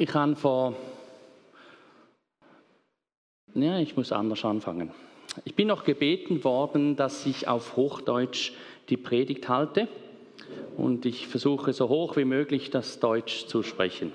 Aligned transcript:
Ich 0.00 0.14
habe 0.14 0.36
vor. 0.36 0.76
Ja, 3.54 3.80
ich 3.80 3.96
muss 3.96 4.12
anders 4.12 4.44
anfangen. 4.44 4.92
Ich 5.44 5.56
bin 5.56 5.66
noch 5.66 5.82
gebeten 5.82 6.44
worden, 6.44 6.94
dass 6.94 7.26
ich 7.26 7.48
auf 7.48 7.74
Hochdeutsch 7.74 8.52
die 8.90 8.96
Predigt 8.96 9.48
halte 9.48 9.88
und 10.76 11.04
ich 11.04 11.26
versuche 11.26 11.72
so 11.72 11.88
hoch 11.88 12.16
wie 12.16 12.24
möglich 12.24 12.70
das 12.70 13.00
Deutsch 13.00 13.46
zu 13.46 13.64
sprechen. 13.64 14.12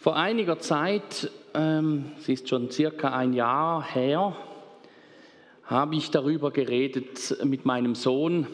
Vor 0.00 0.16
einiger 0.16 0.58
Zeit, 0.58 1.30
ähm, 1.54 2.06
es 2.18 2.28
ist 2.28 2.48
schon 2.48 2.72
circa 2.72 3.12
ein 3.12 3.32
Jahr 3.32 3.84
her, 3.84 4.36
habe 5.62 5.94
ich 5.94 6.10
darüber 6.10 6.50
geredet 6.50 7.44
mit 7.44 7.64
meinem 7.64 7.94
Sohn, 7.94 8.48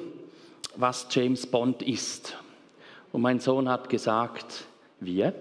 was 0.77 1.09
James 1.11 1.47
Bond 1.47 1.81
ist. 1.81 2.37
Und 3.13 3.23
mein 3.23 3.41
Sohn 3.41 3.69
hat 3.69 3.89
gesagt, 3.89 4.67
wir? 5.01 5.35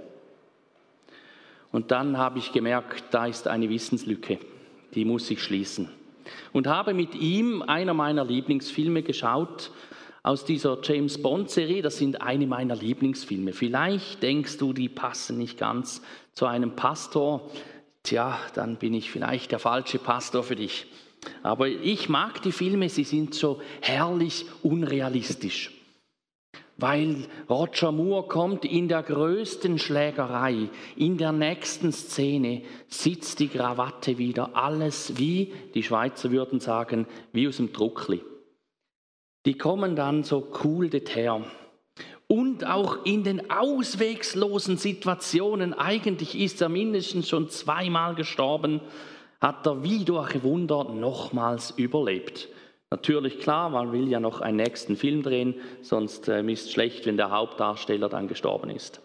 Und 1.71 1.91
dann 1.91 2.17
habe 2.17 2.39
ich 2.39 2.51
gemerkt, 2.51 3.05
da 3.11 3.27
ist 3.27 3.47
eine 3.47 3.69
Wissenslücke, 3.69 4.39
die 4.93 5.05
muss 5.05 5.29
ich 5.29 5.43
schließen. 5.43 5.89
Und 6.53 6.67
habe 6.67 6.93
mit 6.93 7.15
ihm 7.15 7.61
einer 7.61 7.93
meiner 7.93 8.25
Lieblingsfilme 8.25 9.03
geschaut, 9.03 9.71
aus 10.23 10.43
dieser 10.43 10.77
James 10.83 11.21
Bond-Serie. 11.21 11.81
Das 11.81 11.97
sind 11.97 12.21
eine 12.21 12.47
meiner 12.47 12.75
Lieblingsfilme. 12.75 13.53
Vielleicht 13.53 14.21
denkst 14.21 14.57
du, 14.57 14.73
die 14.73 14.89
passen 14.89 15.37
nicht 15.37 15.57
ganz 15.57 16.01
zu 16.33 16.45
einem 16.45 16.75
Pastor. 16.75 17.49
Tja, 18.03 18.37
dann 18.53 18.75
bin 18.75 18.93
ich 18.93 19.09
vielleicht 19.09 19.51
der 19.53 19.59
falsche 19.59 19.99
Pastor 19.99 20.43
für 20.43 20.57
dich. 20.57 20.87
Aber 21.43 21.69
ich 21.69 22.09
mag 22.09 22.41
die 22.41 22.51
Filme, 22.51 22.89
sie 22.89 23.05
sind 23.05 23.35
so 23.35 23.61
herrlich 23.81 24.45
unrealistisch 24.63 25.76
weil 26.77 27.25
Roger 27.49 27.91
Moore 27.91 28.27
kommt 28.27 28.63
in 28.63 28.87
der 28.87 29.03
größten 29.03 29.79
Schlägerei, 29.79 30.69
in 30.95 31.17
der 31.17 31.31
nächsten 31.31 31.91
Szene 31.91 32.61
sitzt 32.87 33.39
die 33.39 33.47
Krawatte 33.47 34.17
wieder, 34.17 34.55
alles 34.55 35.17
wie, 35.17 35.53
die 35.73 35.83
Schweizer 35.83 36.31
würden 36.31 36.59
sagen, 36.59 37.07
wie 37.31 37.47
aus 37.47 37.57
dem 37.57 37.73
Druckli. 37.73 38.21
Die 39.45 39.57
kommen 39.57 39.95
dann 39.95 40.23
so 40.23 40.51
cool 40.63 40.89
her. 40.89 41.43
Und 42.27 42.65
auch 42.65 43.05
in 43.05 43.23
den 43.23 43.49
auswegslosen 43.49 44.77
Situationen, 44.77 45.73
eigentlich 45.73 46.37
ist 46.37 46.61
er 46.61 46.69
mindestens 46.69 47.29
schon 47.29 47.49
zweimal 47.49 48.15
gestorben, 48.15 48.81
hat 49.39 49.65
er 49.65 49.83
wie 49.83 50.03
durch 50.03 50.43
Wunder 50.43 50.83
nochmals 50.83 51.71
überlebt. 51.71 52.49
Natürlich 52.89 53.39
klar, 53.39 53.69
man 53.69 53.91
will 53.91 54.07
ja 54.07 54.19
noch 54.19 54.39
einen 54.39 54.57
nächsten 54.57 54.95
Film 54.95 55.21
drehen, 55.21 55.55
sonst 55.81 56.29
äh, 56.29 56.41
ist 56.51 56.65
es 56.65 56.71
schlecht, 56.71 57.05
wenn 57.05 57.17
der 57.17 57.31
Hauptdarsteller 57.31 58.07
dann 58.07 58.27
gestorben 58.27 58.69
ist. 58.69 59.01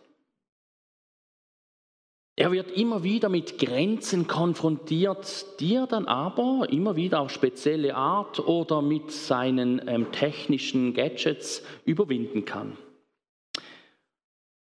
Er 2.37 2.51
wird 2.51 2.71
immer 2.71 3.03
wieder 3.03 3.29
mit 3.29 3.59
Grenzen 3.59 4.27
konfrontiert, 4.27 5.61
die 5.61 5.75
er 5.75 5.87
dann 5.87 6.07
aber 6.07 6.69
immer 6.71 6.97
wieder 6.97 7.21
auf 7.21 7.31
spezielle 7.31 7.95
Art 7.95 8.41
oder 8.41 8.81
mit 8.81 9.11
seinen 9.11 9.87
ähm, 9.87 10.13
technischen 10.13 10.95
Gadgets 10.95 11.63
überwinden 11.85 12.45
kann. 12.45 12.79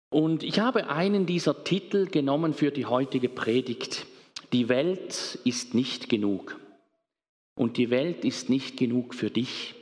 Und 0.10 0.44
ich 0.44 0.60
habe 0.60 0.90
einen 0.90 1.26
dieser 1.26 1.64
Titel 1.64 2.06
genommen 2.08 2.54
für 2.54 2.72
die 2.72 2.86
heutige 2.86 3.30
Predigt. 3.30 4.06
Die 4.54 4.70
Welt 4.70 5.40
ist 5.44 5.74
nicht 5.74 6.10
genug. 6.10 6.58
Und 7.58 7.78
die 7.78 7.90
Welt 7.90 8.24
ist 8.24 8.50
nicht 8.50 8.78
genug 8.78 9.16
für 9.16 9.32
dich. 9.32 9.76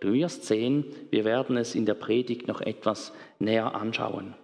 Du 0.00 0.12
wirst 0.12 0.44
sehen, 0.44 0.84
wir 1.10 1.24
werden 1.24 1.56
es 1.56 1.74
in 1.74 1.84
der 1.84 1.94
Predigt 1.94 2.46
noch 2.46 2.60
etwas 2.60 3.12
näher 3.40 3.74
anschauen. 3.74 4.34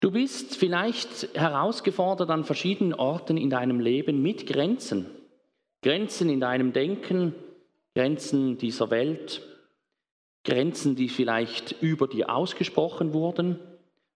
Du 0.00 0.12
bist 0.12 0.56
vielleicht 0.56 1.34
herausgefordert 1.34 2.30
an 2.30 2.44
verschiedenen 2.44 2.94
Orten 2.94 3.36
in 3.36 3.50
deinem 3.50 3.80
Leben 3.80 4.22
mit 4.22 4.46
Grenzen. 4.46 5.06
Grenzen 5.82 6.30
in 6.30 6.38
deinem 6.38 6.72
Denken, 6.72 7.34
Grenzen 7.96 8.56
dieser 8.56 8.90
Welt, 8.90 9.42
Grenzen, 10.44 10.94
die 10.94 11.08
vielleicht 11.08 11.82
über 11.82 12.06
dir 12.06 12.30
ausgesprochen 12.30 13.12
wurden, 13.12 13.58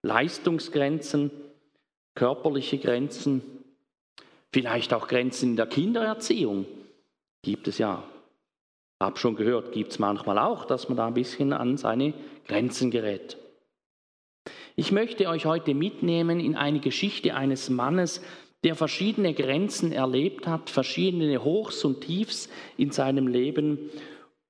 Leistungsgrenzen, 0.03 1.33
körperliche 2.15 2.79
Grenzen, 2.79 3.43
vielleicht 4.53 4.95
auch 4.95 5.09
Grenzen 5.09 5.51
in 5.51 5.57
der 5.57 5.67
Kindererziehung, 5.67 6.67
Gibt 7.43 7.69
es 7.69 7.79
ja. 7.79 8.05
Hab 9.01 9.19
schon 9.19 9.35
gehört, 9.35 9.73
gibt 9.73 9.91
es 9.91 9.99
manchmal 9.99 10.39
auch, 10.39 10.65
dass 10.65 10.89
man 10.89 10.97
da 10.97 11.09
ein 11.09 11.15
bisschen 11.15 11.53
an 11.53 11.77
seine 11.77 12.15
Grenzen 12.47 12.93
gerät. 12.93 13.37
Ich 14.77 14.93
möchte 14.93 15.29
euch 15.29 15.45
heute 15.45 15.75
mitnehmen 15.75 16.41
in 16.41 16.57
eine 16.57 16.79
Geschichte 16.79 17.35
eines 17.35 17.69
Mannes, 17.69 18.23
der 18.65 18.77
verschiedene 18.77 19.35
Grenzen 19.35 19.91
erlebt 19.93 20.47
hat, 20.47 20.71
verschiedene 20.71 21.43
Hochs 21.43 21.85
und 21.85 22.03
Tiefs 22.03 22.49
in 22.77 22.93
seinem 22.93 23.27
Leben 23.27 23.91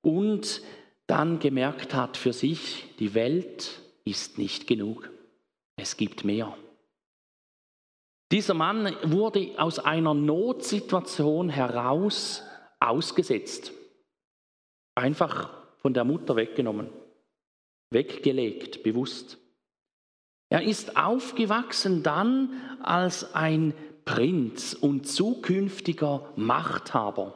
und 0.01 0.61
dann 1.07 1.39
gemerkt 1.39 1.93
hat 1.95 2.15
für 2.15 2.31
sich, 2.31 2.85
die 2.99 3.15
Welt 3.15 3.81
ist 4.05 4.37
nicht 4.37 4.67
genug. 4.67 5.09
Es 5.75 5.97
gibt 5.97 6.23
mehr. 6.23 6.55
Dieser 8.31 8.53
Mann 8.53 8.95
wurde 9.03 9.51
aus 9.57 9.79
einer 9.79 10.13
Notsituation 10.13 11.49
heraus 11.49 12.43
ausgesetzt. 12.89 13.71
Einfach 14.95 15.49
von 15.77 15.93
der 15.93 16.03
Mutter 16.03 16.35
weggenommen, 16.35 16.89
weggelegt, 17.89 18.83
bewusst. 18.83 19.37
Er 20.49 20.63
ist 20.63 20.97
aufgewachsen 20.97 22.03
dann 22.03 22.61
als 22.81 23.33
ein 23.33 23.73
Prinz 24.05 24.73
und 24.73 25.07
zukünftiger 25.07 26.31
Machthaber. 26.35 27.33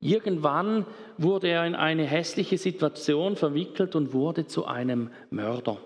Irgendwann 0.00 0.86
wurde 1.18 1.48
er 1.48 1.66
in 1.66 1.74
eine 1.74 2.06
hässliche 2.06 2.56
Situation 2.56 3.36
verwickelt 3.36 3.94
und 3.94 4.12
wurde 4.12 4.46
zu 4.46 4.64
einem 4.64 5.10
Mörder. 5.30 5.78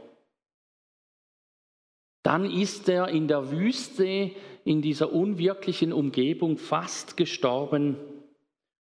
Dann 2.23 2.49
ist 2.49 2.89
er 2.89 3.09
in 3.09 3.29
der 3.29 3.51
Wüste, 3.51 4.31
in 4.65 4.83
dieser 4.83 5.13
unwirklichen 5.13 5.93
Umgebung 5.93 6.59
fast 6.59 7.17
gestorben 7.17 7.97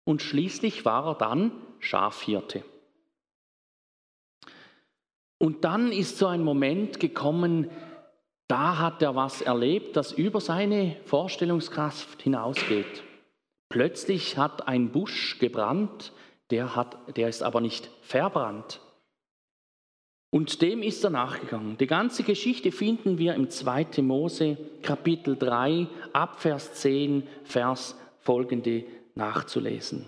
und 0.04 0.22
schließlich 0.22 0.86
war 0.86 1.08
er 1.08 1.16
dann 1.16 1.52
Schafhirte. 1.80 2.64
Und 5.38 5.64
dann 5.64 5.92
ist 5.92 6.18
so 6.20 6.28
ein 6.28 6.44
Moment 6.44 7.00
gekommen, 7.00 7.70
da 8.48 8.78
hat 8.78 9.02
er 9.02 9.16
was 9.16 9.42
erlebt, 9.42 9.96
das 9.96 10.12
über 10.12 10.40
seine 10.40 10.98
Vorstellungskraft 11.06 12.22
hinausgeht. 12.22 13.04
Plötzlich 13.70 14.38
hat 14.38 14.68
ein 14.68 14.92
Busch 14.92 15.40
gebrannt, 15.40 16.12
der, 16.52 16.76
hat, 16.76 17.18
der 17.18 17.30
ist 17.30 17.42
aber 17.42 17.62
nicht 17.62 17.90
verbrannt. 18.02 18.82
Und 20.34 20.62
dem 20.62 20.82
ist 20.82 21.04
er 21.04 21.10
nachgegangen. 21.10 21.78
Die 21.78 21.88
ganze 21.88 22.24
Geschichte 22.24 22.72
finden 22.72 23.18
wir 23.18 23.36
im 23.36 23.50
2. 23.50 24.02
Mose 24.02 24.58
Kapitel 24.82 25.36
3 25.36 25.88
ab 26.14 26.40
Vers 26.40 26.74
10 26.76 27.28
Vers 27.44 27.98
folgende 28.22 28.86
nachzulesen. 29.14 30.06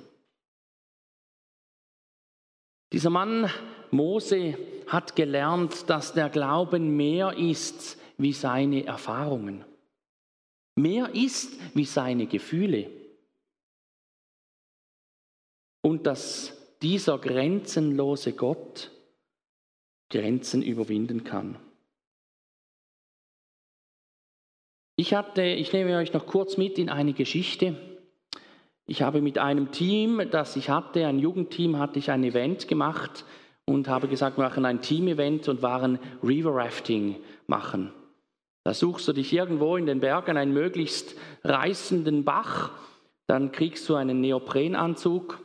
Dieser 2.94 3.10
Mann 3.10 3.50
Mose 3.92 4.58
hat 4.88 5.16
gelernt, 5.18 5.90
dass 5.90 6.14
der 6.14 6.30
Glauben 6.30 6.96
mehr 6.96 7.38
ist 7.38 7.98
wie 8.18 8.34
seine 8.34 8.86
Erfahrungen. 8.86 9.66
Mehr 10.76 11.14
ist 11.14 11.52
wie 11.76 11.86
seine 11.86 12.28
Gefühle. 12.28 12.90
Und 15.82 16.08
dass 16.08 16.56
dieser 16.82 17.18
grenzenlose 17.18 18.32
Gott 18.34 18.93
Grenzen 20.14 20.62
überwinden 20.62 21.24
kann. 21.24 21.58
Ich 24.96 25.16
hatte, 25.16 25.42
ich 25.42 25.74
nehme 25.74 25.98
euch 25.98 26.14
noch 26.14 26.28
kurz 26.28 26.56
mit 26.56 26.78
in 26.78 26.90
eine 26.90 27.14
Geschichte. 27.14 27.76
Ich 28.86 29.02
habe 29.02 29.22
mit 29.22 29.40
einem 29.40 29.72
Team, 29.72 30.22
das 30.30 30.56
ich 30.56 30.70
hatte, 30.70 31.08
ein 31.08 31.18
Jugendteam, 31.18 31.80
hatte 31.80 31.98
ich 31.98 32.12
ein 32.12 32.24
Event 32.24 32.68
gemacht 32.68 33.26
und 33.66 33.88
habe 33.88 34.08
gesagt, 34.08 34.38
wir 34.38 34.44
machen 34.44 34.66
ein 34.66 34.82
Team-Event 34.82 35.50
und 35.50 35.64
waren 35.64 35.98
River 36.22 36.54
Rafting 36.54 37.16
machen. 37.48 37.92
Da 38.64 38.76
suchst 38.76 39.08
du 39.08 39.14
dich 39.14 39.34
irgendwo 39.34 39.78
in 39.78 39.88
den 39.88 40.00
Bergen 40.00 40.38
einen 40.38 40.54
möglichst 40.54 41.16
reißenden 41.44 42.24
Bach, 42.24 42.72
dann 43.26 43.52
kriegst 43.52 43.90
du 43.90 43.96
einen 43.96 44.22
Neoprenanzug 44.22 45.40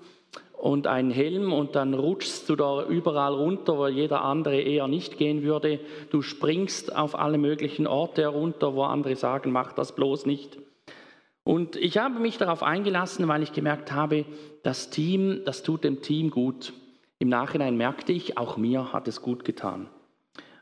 und 0.60 0.86
einen 0.86 1.10
Helm 1.10 1.52
und 1.52 1.76
dann 1.76 1.94
rutschst 1.94 2.48
du 2.48 2.56
da 2.56 2.84
überall 2.84 3.34
runter, 3.34 3.78
wo 3.78 3.86
jeder 3.86 4.22
andere 4.22 4.60
eher 4.60 4.88
nicht 4.88 5.16
gehen 5.16 5.42
würde. 5.42 5.80
Du 6.10 6.20
springst 6.20 6.94
auf 6.96 7.16
alle 7.18 7.38
möglichen 7.38 7.86
Orte 7.86 8.22
herunter, 8.22 8.74
wo 8.74 8.82
andere 8.82 9.14
sagen, 9.16 9.52
mach 9.52 9.72
das 9.72 9.94
bloß 9.94 10.26
nicht. 10.26 10.58
Und 11.44 11.76
ich 11.76 11.96
habe 11.96 12.18
mich 12.18 12.38
darauf 12.38 12.62
eingelassen, 12.62 13.28
weil 13.28 13.42
ich 13.42 13.52
gemerkt 13.52 13.92
habe, 13.92 14.26
das 14.62 14.90
Team, 14.90 15.42
das 15.44 15.62
tut 15.62 15.84
dem 15.84 16.02
Team 16.02 16.30
gut. 16.30 16.72
Im 17.20 17.28
Nachhinein 17.28 17.76
merkte 17.76 18.12
ich, 18.12 18.36
auch 18.36 18.56
mir 18.56 18.92
hat 18.92 19.08
es 19.08 19.22
gut 19.22 19.44
getan. 19.44 19.88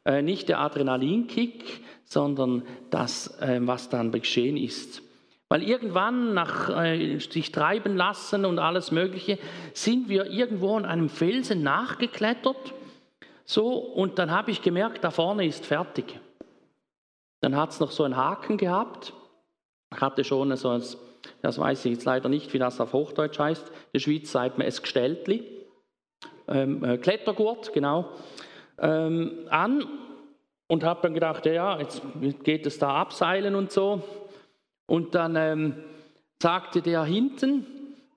Äh, 0.05 0.23
nicht 0.23 0.49
der 0.49 0.61
Adrenalinkick, 0.61 1.83
sondern 2.05 2.63
das, 2.91 3.41
äh, 3.41 3.61
was 3.63 3.89
dann 3.89 4.13
geschehen 4.13 4.57
ist. 4.57 5.03
Weil 5.49 5.63
irgendwann 5.63 6.35
nach 6.35 6.69
äh, 6.69 7.19
sich 7.19 7.53
treiben 7.53 7.97
lassen 7.97 8.45
und 8.45 8.59
alles 8.59 8.91
Mögliche, 8.91 9.39
sind 9.75 10.09
wir 10.09 10.27
irgendwo 10.27 10.77
an 10.77 10.85
einem 10.85 11.09
Felsen 11.09 11.63
nachgeklettert. 11.63 12.75
So, 13.45 13.75
und 13.75 14.19
dann 14.19 14.33
habe 14.33 14.51
ich 14.51 14.63
gemerkt, 14.63 15.05
da 15.05 15.11
vorne 15.13 15.47
ist 15.47 15.65
fertig. 15.65 16.19
Dann 17.41 17.55
hat 17.55 17.71
es 17.71 17.81
noch 17.81 17.93
so 17.93 18.03
einen 18.03 18.17
Haken 18.17 18.59
gehabt. 18.59 19.13
Ich 19.95 20.01
hatte 20.01 20.25
schon 20.25 20.57
so 20.57 20.71
ein, 20.71 20.83
das 21.43 21.59
weiß 21.59 21.85
ich 21.85 21.93
jetzt 21.93 22.05
leider 22.05 22.29
nicht, 22.29 22.53
wie 22.53 22.59
das 22.59 22.81
auf 22.81 22.93
Hochdeutsch 22.93 23.39
heißt. 23.39 23.69
In 23.69 23.75
der 23.95 24.01
Schweiz 24.01 24.33
sagt 24.33 24.59
man 24.59 24.67
es 24.67 24.83
Gestelltli. 24.83 25.45
Ähm, 26.49 26.83
äh, 26.85 26.99
Klettergurt, 26.99 27.73
genau. 27.73 28.11
Ähm, 28.79 29.47
an 29.49 29.87
und 30.67 30.83
habe 30.83 31.03
dann 31.03 31.15
gedacht, 31.15 31.47
ja, 31.47 31.79
jetzt 31.79 32.03
geht 32.43 32.67
es 32.67 32.81
da 32.81 32.97
abseilen 32.97 33.55
und 33.55 33.71
so. 33.71 34.03
Und 34.87 35.15
dann 35.15 35.37
ähm, 35.37 35.75
sagte 36.41 36.83
der 36.83 37.05
hinten, 37.05 37.67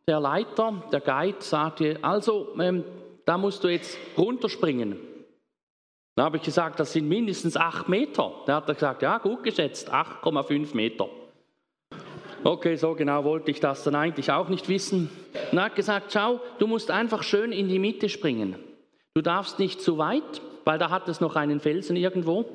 der 0.08 0.20
Leiter, 0.20 0.84
der 0.92 1.02
Guide, 1.02 1.38
sagte, 1.42 2.00
also 2.02 2.56
ähm, 2.60 2.84
da 3.26 3.38
musst 3.38 3.64
du 3.64 3.68
jetzt 3.68 3.98
runterspringen. 4.18 4.98
Da 6.16 6.26
habe 6.26 6.38
ich 6.38 6.44
gesagt, 6.44 6.80
das 6.80 6.94
sind 6.94 7.08
mindestens 7.08 7.56
acht 7.56 7.88
Meter. 7.88 8.34
Da 8.46 8.58
hat 8.58 8.68
er 8.68 8.74
gesagt, 8.74 9.02
ja, 9.02 9.20
gut 9.20 9.44
geschätzt, 9.44 9.92
8,5 9.92 10.76
Meter. 10.76 11.08
Okay, 12.44 12.76
so 12.76 12.94
genau 12.94 13.24
wollte 13.24 13.52
ich 13.52 13.60
das 13.60 13.84
dann 13.84 13.96
eigentlich 13.96 14.32
auch 14.32 14.50
nicht 14.50 14.70
wissen. 14.70 15.10
Er 15.52 15.64
hat 15.64 15.76
gesagt, 15.76 16.12
schau, 16.12 16.40
du 16.58 16.68
musst 16.68 16.90
einfach 16.90 17.24
schön 17.24 17.52
in 17.52 17.68
die 17.68 17.80
Mitte 17.80 18.10
springen. 18.10 18.56
Du 19.14 19.22
darfst 19.22 19.60
nicht 19.60 19.82
zu 19.82 19.98
weit, 19.98 20.42
weil 20.66 20.80
da 20.80 20.90
hat 20.90 21.08
es 21.10 21.22
noch 21.22 21.36
einen 21.36 21.60
Felsen 21.60 21.96
irgendwo 21.96 22.46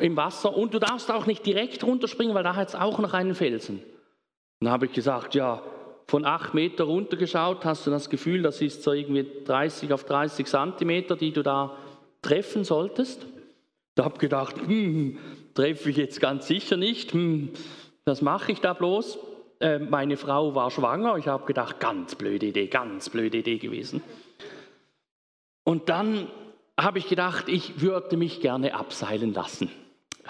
im 0.00 0.16
Wasser. 0.16 0.56
Und 0.56 0.74
du 0.74 0.78
darfst 0.78 1.10
auch 1.10 1.26
nicht 1.26 1.44
direkt 1.46 1.84
runterspringen, 1.84 2.34
weil 2.34 2.44
da 2.44 2.56
hat 2.56 2.68
es 2.68 2.74
auch 2.74 2.98
noch 2.98 3.12
einen 3.12 3.34
Felsen. 3.34 3.82
Dann 4.60 4.70
habe 4.70 4.86
ich 4.86 4.92
gesagt, 4.92 5.34
ja, 5.34 5.62
von 6.06 6.24
acht 6.24 6.54
Meter 6.54 6.84
runtergeschaut, 6.84 7.64
hast 7.64 7.86
du 7.86 7.90
das 7.90 8.10
Gefühl, 8.10 8.42
das 8.42 8.60
ist 8.60 8.82
so 8.82 8.92
irgendwie 8.92 9.26
30 9.44 9.92
auf 9.92 10.04
30 10.04 10.46
Zentimeter, 10.46 11.16
die 11.16 11.32
du 11.32 11.42
da 11.42 11.76
treffen 12.20 12.64
solltest. 12.64 13.26
Da 13.94 14.04
habe 14.04 14.14
ich 14.14 14.20
gedacht, 14.20 14.56
hm, 14.56 15.18
treffe 15.54 15.90
ich 15.90 15.96
jetzt 15.96 16.20
ganz 16.20 16.46
sicher 16.46 16.76
nicht. 16.76 17.12
Hm, 17.12 17.50
was 18.04 18.22
mache 18.22 18.52
ich 18.52 18.60
da 18.60 18.72
bloß? 18.72 19.18
Äh, 19.60 19.78
meine 19.78 20.16
Frau 20.16 20.54
war 20.54 20.70
schwanger. 20.70 21.16
Ich 21.16 21.28
habe 21.28 21.46
gedacht, 21.46 21.80
ganz 21.80 22.14
blöde 22.14 22.46
Idee, 22.46 22.66
ganz 22.66 23.08
blöde 23.08 23.38
Idee 23.38 23.58
gewesen. 23.58 24.02
Und 25.64 25.88
dann 25.88 26.28
habe 26.78 26.98
ich 26.98 27.08
gedacht, 27.08 27.48
ich 27.48 27.80
würde 27.80 28.16
mich 28.16 28.40
gerne 28.40 28.74
abseilen 28.74 29.32
lassen. 29.32 29.70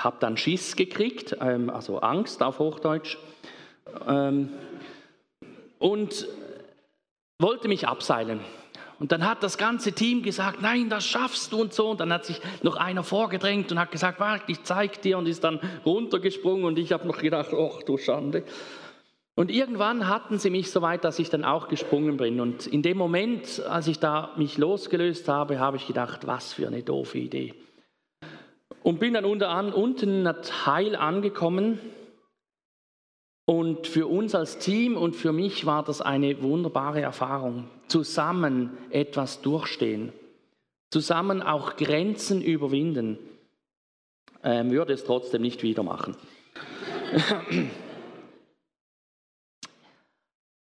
Habe 0.04 0.16
dann 0.20 0.36
Schiss 0.36 0.76
gekriegt, 0.76 1.36
ähm, 1.40 1.70
also 1.70 2.00
Angst 2.00 2.42
auf 2.42 2.58
Hochdeutsch, 2.58 3.18
ähm, 4.06 4.50
und 5.78 6.28
wollte 7.38 7.68
mich 7.68 7.88
abseilen. 7.88 8.40
Und 9.00 9.12
dann 9.12 9.26
hat 9.26 9.42
das 9.42 9.56
ganze 9.56 9.92
Team 9.92 10.22
gesagt, 10.22 10.60
nein, 10.60 10.90
das 10.90 11.06
schaffst 11.06 11.52
du 11.52 11.62
und 11.62 11.72
so. 11.72 11.88
Und 11.88 12.00
dann 12.00 12.12
hat 12.12 12.26
sich 12.26 12.38
noch 12.62 12.76
einer 12.76 13.02
vorgedrängt 13.02 13.72
und 13.72 13.78
hat 13.78 13.90
gesagt, 13.90 14.20
warte, 14.20 14.44
ich 14.48 14.62
zeig 14.62 15.00
dir 15.00 15.16
und 15.16 15.26
ist 15.26 15.42
dann 15.42 15.58
runtergesprungen 15.86 16.66
und 16.66 16.78
ich 16.78 16.92
habe 16.92 17.08
noch 17.08 17.18
gedacht, 17.18 17.50
ach 17.54 17.82
du 17.82 17.96
Schande. 17.96 18.44
Und 19.36 19.50
irgendwann 19.50 20.06
hatten 20.06 20.38
sie 20.38 20.50
mich 20.50 20.70
so 20.70 20.82
weit, 20.82 21.02
dass 21.04 21.18
ich 21.18 21.30
dann 21.30 21.46
auch 21.46 21.68
gesprungen 21.68 22.18
bin. 22.18 22.40
Und 22.40 22.66
in 22.66 22.82
dem 22.82 22.98
Moment, 22.98 23.62
als 23.70 23.86
ich 23.86 23.98
da 23.98 24.32
mich 24.36 24.58
losgelöst 24.58 25.28
habe, 25.28 25.58
habe 25.58 25.78
ich 25.78 25.86
gedacht, 25.86 26.26
was 26.26 26.52
für 26.52 26.66
eine 26.66 26.82
doofe 26.82 27.16
Idee. 27.16 27.54
Und 28.82 28.98
bin 28.98 29.14
dann 29.14 29.24
unter 29.24 29.50
an, 29.50 29.72
unten 29.72 30.26
heil 30.66 30.96
angekommen. 30.96 31.78
Und 33.44 33.86
für 33.86 34.06
uns 34.06 34.34
als 34.34 34.58
Team 34.58 34.96
und 34.96 35.16
für 35.16 35.32
mich 35.32 35.66
war 35.66 35.82
das 35.84 36.00
eine 36.00 36.42
wunderbare 36.42 37.00
Erfahrung. 37.00 37.68
Zusammen 37.88 38.78
etwas 38.90 39.42
durchstehen. 39.42 40.12
Zusammen 40.90 41.42
auch 41.42 41.76
Grenzen 41.76 42.42
überwinden. 42.42 43.18
Ähm, 44.42 44.70
würde 44.70 44.92
es 44.92 45.04
trotzdem 45.04 45.42
nicht 45.42 45.62
wieder 45.62 45.82
machen. 45.82 46.16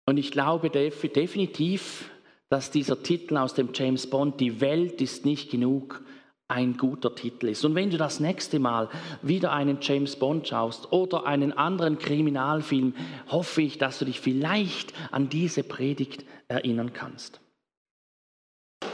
Und 0.06 0.18
ich 0.18 0.32
glaube 0.32 0.70
definitiv, 0.70 2.10
dass 2.50 2.70
dieser 2.72 3.02
Titel 3.02 3.38
aus 3.38 3.54
dem 3.54 3.70
James 3.74 4.10
Bond, 4.10 4.42
Die 4.42 4.60
Welt 4.60 5.02
ist 5.02 5.24
nicht 5.24 5.52
genug, 5.52 6.04
ein 6.52 6.78
guter 6.78 7.16
Titel 7.16 7.48
ist. 7.48 7.64
Und 7.66 7.76
wenn 7.76 7.90
du 7.90 7.98
das 7.98 8.20
nächste 8.20 8.60
Mal 8.60 8.90
wieder 9.22 9.54
einen 9.54 9.78
James 9.82 10.18
Bond 10.18 10.48
schaust 10.48 10.92
oder 10.92 11.26
einen 11.26 11.54
anderen 11.54 11.98
Kriminalfilm, 11.98 12.94
hoffe 13.30 13.62
ich, 13.62 13.78
dass 13.78 14.00
du 14.00 14.06
dich 14.06 14.20
vielleicht 14.20 14.94
an 15.12 15.30
diese 15.30 15.64
Predigt 15.64 16.26
erinnern 16.48 16.94
kannst. 16.94 17.40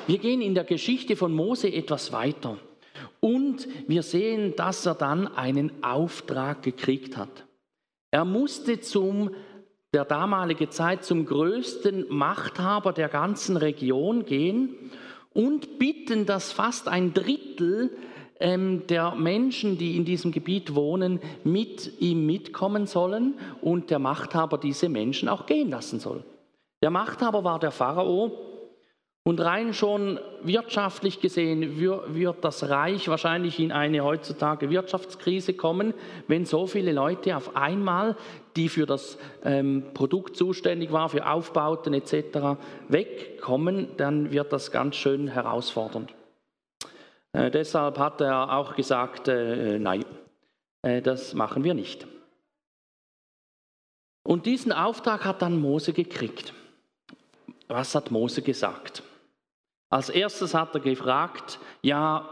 Wir 0.05 0.19
gehen 0.19 0.41
in 0.41 0.55
der 0.55 0.63
Geschichte 0.63 1.15
von 1.15 1.33
Mose 1.33 1.73
etwas 1.73 2.13
weiter 2.13 2.57
und 3.19 3.67
wir 3.87 4.03
sehen, 4.03 4.55
dass 4.55 4.85
er 4.85 4.95
dann 4.95 5.27
einen 5.27 5.83
Auftrag 5.83 6.61
gekriegt 6.61 7.17
hat. 7.17 7.45
Er 8.11 8.23
musste 8.23 8.79
zum 8.79 9.31
der 9.93 10.05
damalige 10.05 10.69
Zeit 10.69 11.03
zum 11.03 11.25
größten 11.25 12.05
Machthaber 12.09 12.93
der 12.93 13.09
ganzen 13.09 13.57
Region 13.57 14.25
gehen 14.25 14.75
und 15.37 15.77
bitten, 15.77 16.25
dass 16.25 16.51
fast 16.51 16.87
ein 16.87 17.13
Drittel 17.13 17.95
ähm, 18.39 18.87
der 18.87 19.13
Menschen, 19.13 19.77
die 19.77 19.95
in 19.95 20.03
diesem 20.03 20.31
Gebiet 20.31 20.73
wohnen, 20.73 21.19
mit 21.43 22.01
ihm 22.01 22.25
mitkommen 22.25 22.87
sollen 22.87 23.35
und 23.61 23.91
der 23.91 23.99
Machthaber 23.99 24.57
diese 24.57 24.89
Menschen 24.89 25.29
auch 25.29 25.45
gehen 25.45 25.69
lassen 25.69 25.99
soll. 25.99 26.23
Der 26.81 26.89
Machthaber 26.89 27.43
war 27.43 27.59
der 27.59 27.69
Pharao 27.69 28.31
und 29.27 29.41
rein 29.41 29.73
schon 29.73 30.21
wirtschaftlich 30.41 31.19
gesehen 31.19 31.77
wird 31.81 32.45
das 32.45 32.69
Reich 32.69 33.09
wahrscheinlich 33.09 33.59
in 33.59 33.73
eine 33.73 34.01
heutzutage 34.01 34.69
Wirtschaftskrise 34.69 35.53
kommen, 35.53 35.93
wenn 36.29 36.45
so 36.45 36.65
viele 36.65 36.93
Leute 36.93 37.35
auf 37.35 37.53
einmal, 37.53 38.15
die 38.55 38.69
für 38.69 38.85
das 38.85 39.17
ähm, 39.43 39.83
Produkt 39.93 40.37
zuständig 40.37 40.93
waren, 40.93 41.09
für 41.09 41.27
Aufbauten 41.29 41.93
etc., 41.93 42.57
wegkommen, 42.87 43.89
dann 43.97 44.31
wird 44.31 44.53
das 44.53 44.71
ganz 44.71 44.95
schön 44.95 45.27
herausfordernd. 45.27 46.13
Äh, 47.33 47.51
deshalb 47.51 47.99
hat 47.99 48.21
er 48.21 48.53
auch 48.53 48.77
gesagt, 48.77 49.27
äh, 49.27 49.77
nein, 49.77 50.05
äh, 50.83 51.01
das 51.01 51.33
machen 51.33 51.65
wir 51.65 51.73
nicht. 51.73 52.07
Und 54.23 54.45
diesen 54.45 54.71
Auftrag 54.71 55.25
hat 55.25 55.41
dann 55.41 55.59
Mose 55.59 55.91
gekriegt. 55.91 56.53
Was 57.67 57.93
hat 57.93 58.09
Mose 58.09 58.41
gesagt? 58.41 59.03
Als 59.89 60.09
erstes 60.09 60.53
hat 60.53 60.73
er 60.75 60.81
gefragt, 60.81 61.59
ja, 61.81 62.29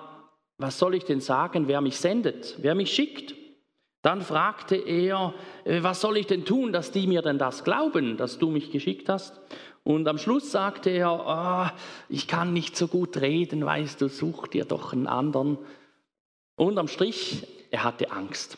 was 0.57 0.79
soll 0.79 0.95
ich 0.95 1.05
denn 1.05 1.21
sagen, 1.21 1.67
wer 1.67 1.81
mich 1.81 1.97
sendet, 1.97 2.55
wer 2.59 2.75
mich 2.75 2.93
schickt? 2.93 3.35
Dann 4.01 4.21
fragte 4.21 4.75
er, 4.75 5.33
äh, 5.63 5.81
was 5.81 6.01
soll 6.01 6.17
ich 6.17 6.27
denn 6.27 6.45
tun, 6.45 6.71
dass 6.71 6.91
die 6.91 7.07
mir 7.07 7.21
denn 7.21 7.39
das 7.39 7.63
glauben, 7.63 8.17
dass 8.17 8.37
du 8.37 8.51
mich 8.51 8.71
geschickt 8.71 9.09
hast? 9.09 9.39
Und 9.83 10.07
am 10.07 10.17
Schluss 10.17 10.51
sagte 10.51 10.89
er, 10.89 11.25
oh, 11.25 11.79
ich 12.09 12.27
kann 12.27 12.53
nicht 12.53 12.75
so 12.75 12.87
gut 12.87 13.17
reden, 13.17 13.65
weißt 13.65 14.01
du, 14.01 14.07
such 14.07 14.47
dir 14.47 14.65
doch 14.65 14.93
einen 14.93 15.07
anderen. 15.07 15.57
Und 16.55 16.77
am 16.77 16.87
Strich, 16.87 17.47
er 17.71 17.83
hatte 17.83 18.11
Angst. 18.11 18.57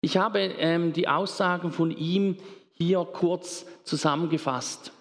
Ich 0.00 0.16
habe 0.16 0.40
ähm, 0.40 0.92
die 0.92 1.08
Aussagen 1.08 1.72
von 1.72 1.90
ihm 1.90 2.36
hier 2.72 3.04
kurz 3.04 3.66
zusammengefasst. 3.84 4.92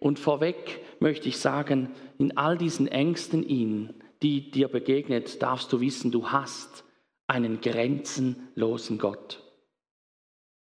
Und 0.00 0.18
vorweg 0.18 0.80
möchte 1.00 1.28
ich 1.28 1.38
sagen, 1.38 1.90
in 2.18 2.36
all 2.36 2.58
diesen 2.58 2.88
Ängsten 2.88 3.42
ihn, 3.42 3.94
die 4.22 4.50
dir 4.50 4.68
begegnet, 4.68 5.40
darfst 5.42 5.72
du 5.72 5.80
wissen, 5.80 6.10
du 6.10 6.30
hast 6.30 6.84
einen 7.26 7.60
grenzenlosen 7.60 8.98
Gott. 8.98 9.42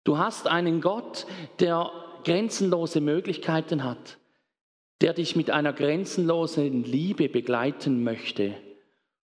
Du 0.04 0.18
hast 0.18 0.48
einen 0.48 0.82
Gott, 0.82 1.28
der 1.60 1.92
grenzenlose 2.24 3.00
Möglichkeiten 3.02 3.84
hat, 3.84 4.18
der 5.02 5.14
dich 5.14 5.36
mit 5.36 5.50
einer 5.50 5.74
grenzenlosen 5.74 6.84
Liebe 6.84 7.30
begleiten 7.30 8.04
möchte 8.04 8.56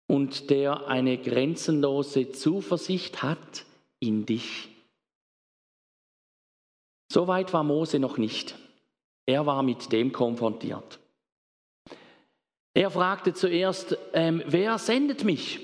und 0.08 0.50
der 0.50 0.88
eine 0.88 1.18
grenzenlose 1.18 2.32
Zuversicht 2.32 3.22
hat 3.22 3.66
in 4.00 4.26
dich. 4.26 4.70
So 7.12 7.28
weit 7.28 7.54
war 7.54 7.64
Mose 7.64 8.00
noch 8.00 8.18
nicht. 8.18 8.56
Er 9.26 9.46
war 9.46 9.64
mit 9.64 9.92
dem 9.92 10.12
konfrontiert. 10.12 11.00
Er 12.78 12.92
fragte 12.92 13.34
zuerst, 13.34 13.98
ähm, 14.14 14.44
wer 14.46 14.78
sendet 14.78 15.24
mich? 15.24 15.60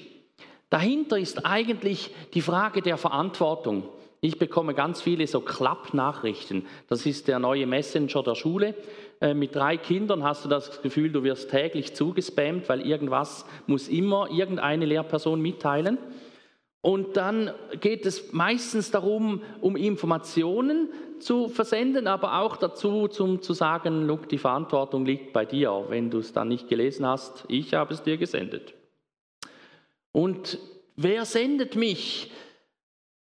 Dahinter 0.72 1.20
ist 1.20 1.46
eigentlich 1.46 2.10
die 2.34 2.42
Frage 2.42 2.82
der 2.82 2.98
Verantwortung. 2.98 3.84
Ich 4.20 4.40
bekomme 4.40 4.74
ganz 4.74 5.00
viele 5.00 5.28
so 5.28 5.40
Klappnachrichten. 5.40 6.66
Das 6.88 7.06
ist 7.06 7.28
der 7.28 7.38
neue 7.38 7.68
Messenger 7.68 8.24
der 8.24 8.34
Schule. 8.34 8.74
Äh, 9.22 9.36
mit 9.36 9.54
drei 9.54 9.78
Kindern 9.78 10.24
hast 10.24 10.44
du 10.44 10.50
das 10.50 10.82
Gefühl, 10.82 11.12
du 11.12 11.22
wirst 11.22 11.52
täglich 11.52 11.94
zugespammt, 11.94 12.68
weil 12.68 12.82
irgendwas 12.82 13.46
muss 13.68 13.90
immer 13.90 14.32
irgendeine 14.32 14.86
Lehrperson 14.86 15.40
mitteilen. 15.40 16.00
Und 16.84 17.16
dann 17.16 17.50
geht 17.80 18.06
es 18.06 18.34
meistens 18.34 18.92
darum, 18.92 19.42
um 19.62 19.78
Informationen 19.78 20.90
zu 21.20 21.48
versenden, 21.48 22.08
aber 22.08 22.40
auch 22.40 22.58
dazu, 22.58 23.08
zum 23.08 23.42
zu 23.42 23.54
sagen, 23.54 24.06
look, 24.06 24.28
die 24.28 24.38
Verantwortung 24.38 25.06
liegt 25.06 25.32
bei 25.32 25.46
dir. 25.46 25.86
Wenn 25.88 26.12
du 26.12 26.20
es 26.20 26.34
dann 26.34 26.50
nicht 26.50 26.68
gelesen 26.68 27.06
hast, 27.06 27.46
ich 27.48 27.74
habe 27.74 27.94
es 27.94 28.04
dir 28.04 28.18
gesendet. 28.18 28.74
Und 30.12 30.60
wer 30.98 31.24
sendet 31.24 31.78
mich? 31.78 32.30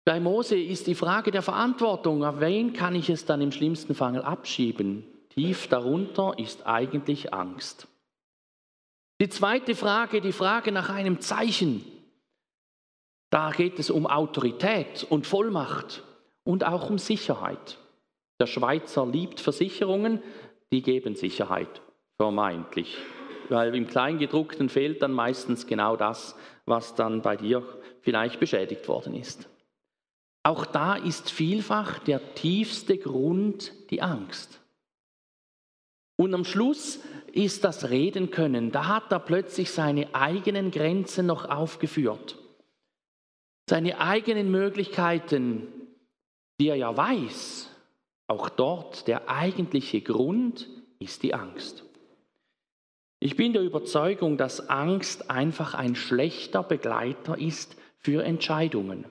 Bei 0.04 0.20
Mose 0.20 0.60
ist 0.60 0.86
die 0.88 0.96
Frage 0.96 1.32
der 1.32 1.42
Verantwortung, 1.42 2.26
auf 2.26 2.42
wen 2.42 2.74
kann 2.74 2.96
ich 2.96 3.10
es 3.10 3.24
dann 3.24 3.40
im 3.40 3.54
schlimmsten 3.54 3.96
Fall 3.96 4.22
abschieben? 4.22 5.06
Tief 5.30 5.68
darunter 5.68 6.34
ist 6.38 6.68
eigentlich 6.68 7.34
Angst. 7.34 7.88
Die 9.22 9.30
zweite 9.30 9.74
Frage, 9.74 10.20
die 10.20 10.34
Frage 10.34 10.74
nach 10.74 10.90
einem 10.90 11.22
Zeichen. 11.22 11.86
Da 13.30 13.52
geht 13.52 13.80
es 13.80 13.90
um 13.90 14.08
Autorität 14.08 15.06
und 15.10 15.28
Vollmacht 15.28 16.04
und 16.44 16.64
auch 16.66 16.90
um 16.90 16.98
Sicherheit. 16.98 17.78
Der 18.40 18.48
Schweizer 18.48 19.06
liebt 19.06 19.40
Versicherungen, 19.40 20.22
die 20.72 20.82
geben 20.82 21.16
Sicherheit, 21.16 21.82
vermeintlich. 22.18 22.98
Weil 23.50 23.76
im 23.76 23.88
Kleingedruckten 23.88 24.70
fehlt 24.70 25.02
dann 25.02 25.12
meistens 25.12 25.68
genau 25.68 25.96
das, 25.96 26.36
was 26.66 26.96
dann 26.96 27.22
bei 27.22 27.36
dir 27.36 27.64
vielleicht 28.02 28.40
beschädigt 28.40 28.88
worden 28.88 29.14
ist. 29.14 29.50
Auch 30.44 30.66
da 30.66 30.96
ist 30.96 31.30
vielfach 31.30 32.00
der 32.00 32.34
tiefste 32.36 32.98
Grund 32.98 33.74
die 33.90 34.02
Angst. 34.02 34.62
Und 36.18 36.34
am 36.34 36.46
Schluss 36.46 37.00
ist 37.34 37.64
das 37.64 37.90
Reden 37.90 38.32
können. 38.32 38.72
Da 38.72 38.88
hat 38.88 39.12
er 39.12 39.20
plötzlich 39.20 39.72
seine 39.72 40.16
eigenen 40.16 40.72
Grenzen 40.72 41.26
noch 41.26 41.50
aufgeführt. 41.50 42.38
Seine 43.70 44.00
eigenen 44.00 44.50
Möglichkeiten, 44.50 45.68
die 46.60 46.70
er 46.70 46.76
ja 46.76 46.96
weiß. 46.96 47.70
Auch 48.28 48.50
dort 48.50 49.08
der 49.08 49.30
eigentliche 49.30 50.02
Grund 50.02 50.70
ist 51.00 51.24
die 51.24 51.34
Angst. 51.34 51.84
Ich 53.20 53.36
bin 53.36 53.54
der 53.54 53.64
Überzeugung, 53.64 54.38
dass 54.38 54.70
Angst 54.70 55.30
einfach 55.30 55.74
ein 55.74 55.96
schlechter 55.96 56.64
Begleiter 56.64 57.38
ist 57.38 57.76
für 57.98 58.24
Entscheidungen. 58.24 59.06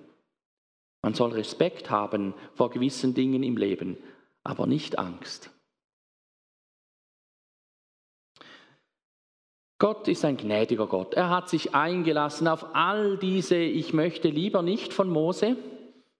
Man 1.03 1.15
soll 1.15 1.33
Respekt 1.33 1.91
haben 1.91 2.35
vor 2.55 2.71
gewissen 2.71 3.15
Dingen 3.15 3.43
im 3.43 3.57
Leben, 3.57 3.99
aber 4.43 4.67
nicht 4.67 4.99
Angst. 4.99 5.51
Gott 9.79 10.09
ist 10.09 10.25
ein 10.25 10.39
gnädiger 10.39 10.87
Gott. 10.87 11.15
Er 11.15 11.29
hat 11.29 11.51
sich 11.51 11.75
eingelassen 11.75 12.49
auf 12.49 12.75
all 12.75 13.19
diese 13.19 13.57
Ich 13.57 13.93
möchte 13.93 14.29
lieber 14.29 14.63
nicht 14.63 14.93
von 14.93 15.09
Mose 15.09 15.57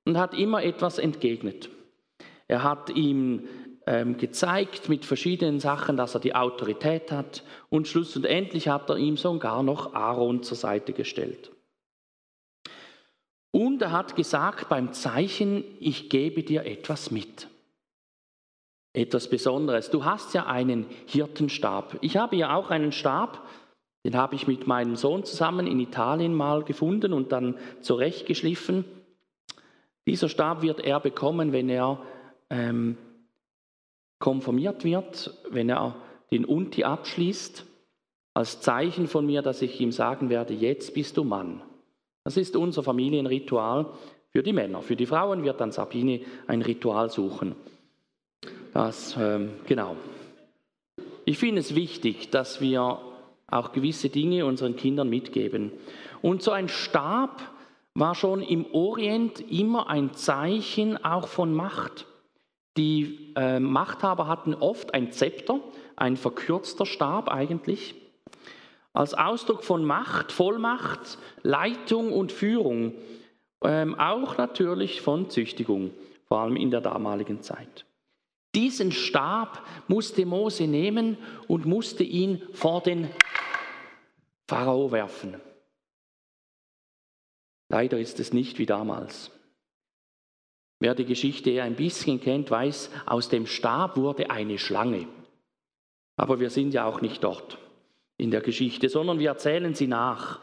und 0.05 0.19
hat 0.19 0.35
immer 0.35 0.63
etwas 0.63 0.99
entgegnet. 0.99 1.71
Er 2.49 2.63
hat 2.63 2.91
ihm 2.91 3.49
ähm, 3.87 4.19
gezeigt 4.19 4.89
mit 4.89 5.05
verschiedenen 5.05 5.59
Sachen, 5.59 5.97
dass 5.97 6.15
er 6.15 6.21
die 6.21 6.35
Autorität 6.35 7.11
hat 7.11 7.45
und 7.71 7.89
schlussendlich 7.89 8.69
hat 8.69 8.91
er 8.91 8.99
ihm 8.99 9.17
sogar 9.17 9.63
noch 9.63 9.95
Aaron 9.95 10.43
zur 10.43 10.57
Seite 10.57 10.93
gestellt. 10.93 11.51
Und 13.53 13.81
er 13.81 13.93
hat 13.93 14.17
gesagt 14.17 14.69
beim 14.69 14.93
Zeichen, 14.93 15.65
ich 15.81 16.11
gebe 16.11 16.43
dir 16.43 16.67
etwas 16.67 17.11
mit. 17.11 17.49
Etwas 18.97 19.29
Besonderes. 19.29 19.91
Du 19.91 20.07
hast 20.07 20.33
ja 20.33 20.47
einen 20.47 20.87
Hirtenstab. 21.05 21.99
Ich 22.01 22.17
habe 22.17 22.37
ja 22.37 22.55
auch 22.55 22.71
einen 22.71 22.93
Stab, 22.93 23.47
den 24.05 24.17
habe 24.17 24.35
ich 24.35 24.47
mit 24.47 24.67
meinem 24.67 24.97
Sohn 24.97 25.25
zusammen 25.25 25.67
in 25.67 25.79
Italien 25.81 26.35
mal 26.35 26.63
gefunden 26.63 27.13
und 27.13 27.31
dann 27.31 27.57
zurechtgeschliffen. 27.83 28.87
Dieser 30.07 30.31
Stab 30.31 30.63
wird 30.63 30.81
er 30.81 31.01
bekommen, 31.01 31.53
wenn 31.53 31.69
er 31.69 32.01
ähm, 32.49 32.97
konformiert 34.19 34.83
wird, 34.85 35.35
wenn 35.51 35.69
er 35.69 35.97
den 36.31 36.47
Unti 36.47 36.85
abschließt, 36.85 37.67
als 38.33 38.61
Zeichen 38.61 39.09
von 39.09 39.27
mir, 39.27 39.43
dass 39.43 39.61
ich 39.61 39.79
ihm 39.79 39.93
sagen 39.93 40.31
werde, 40.31 40.55
jetzt 40.55 40.95
bist 40.95 41.19
du 41.19 41.25
Mann. 41.25 41.61
Das 42.25 42.39
ist 42.39 42.57
unser 42.57 42.83
Familienritual 42.83 43.93
für 44.31 44.43
die 44.43 44.53
Männer. 44.55 44.81
Für 44.81 44.97
die 44.97 45.07
Frauen 45.07 45.43
wird 45.45 45.61
dann 45.61 45.73
Sabine 45.73 46.23
ein 46.47 46.63
Ritual 46.63 47.11
suchen. 47.11 47.57
Das, 48.73 49.17
ähm, 49.19 49.53
genau. 49.67 49.97
Ich 51.25 51.39
finde 51.39 51.61
es 51.61 51.75
wichtig, 51.75 52.31
dass 52.31 52.61
wir 52.61 53.01
auch 53.49 53.73
gewisse 53.73 54.09
Dinge 54.09 54.47
unseren 54.47 54.77
Kindern 54.77 55.09
mitgeben. 55.09 55.73
Und 56.23 56.43
so 56.43 56.51
ein 56.51 56.69
Stab 56.69 57.43
war 57.95 58.15
schon 58.15 58.43
im 58.43 58.67
Orient 58.73 59.41
immer 59.51 59.89
ein 59.89 60.15
Zeichen 60.15 61.03
auch 61.05 61.29
von 61.29 61.55
Macht. 61.55 62.07
Die 62.77 63.33
äh, 63.37 63.59
Machthaber 63.59 64.27
hatten 64.29 64.55
oft 64.55 64.93
ein 64.93 65.13
Zepter, 65.13 65.61
ein 65.97 66.17
verkürzter 66.17 66.85
Stab 66.85 67.29
eigentlich 67.29 67.95
als 68.97 69.13
Ausdruck 69.13 69.63
von 69.63 69.85
Macht, 69.85 70.33
Vollmacht, 70.33 71.19
Leitung 71.43 72.13
und 72.13 72.33
Führung, 72.33 72.95
ähm, 73.63 73.95
auch 73.95 74.39
natürlich 74.39 75.03
von 75.03 75.29
Züchtigung, 75.29 75.91
vor 76.27 76.41
allem 76.41 76.57
in 76.57 76.71
der 76.71 76.81
damaligen 76.81 77.43
Zeit. 77.43 77.85
Diesen 78.57 78.91
Stab 78.91 79.65
musste 79.87 80.25
Mose 80.25 80.67
nehmen 80.67 81.19
und 81.47 81.67
musste 81.67 82.03
ihn 82.03 82.43
vor 82.53 82.83
den 82.83 83.11
Pharao 84.49 84.91
werfen. 84.91 85.39
Leider 87.69 87.99
ist 88.01 88.19
es 88.19 88.33
nicht 88.33 88.59
wie 88.59 88.65
damals. 88.65 89.31
Wer 90.81 90.95
die 90.95 91.05
Geschichte 91.05 91.63
ein 91.63 91.77
bisschen 91.77 92.19
kennt, 92.19 92.51
weiß, 92.51 92.91
aus 93.05 93.29
dem 93.29 93.47
Stab 93.47 93.99
wurde 93.99 94.31
eine 94.31 94.59
Schlange. 94.59 95.07
Aber 96.17 96.41
wir 96.41 96.49
sind 96.49 96.73
ja 96.73 96.87
auch 96.87 97.03
nicht 97.03 97.25
dort 97.25 97.59
in 98.17 98.31
der 98.31 98.41
Geschichte, 98.41 98.89
sondern 98.89 99.19
wir 99.19 99.29
erzählen 99.29 99.75
sie 99.75 99.87
nach. 99.87 100.41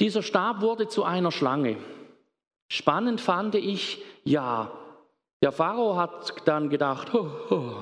Dieser 0.00 0.22
Stab 0.22 0.62
wurde 0.62 0.88
zu 0.88 1.04
einer 1.04 1.32
Schlange. 1.32 1.76
Spannend 2.70 3.20
fand 3.20 3.56
ich, 3.56 4.02
ja, 4.24 4.72
der 5.42 5.52
Pharao 5.52 5.96
hat 5.96 6.34
dann 6.46 6.68
gedacht, 6.68 7.12
ho, 7.12 7.28
ho, 7.50 7.74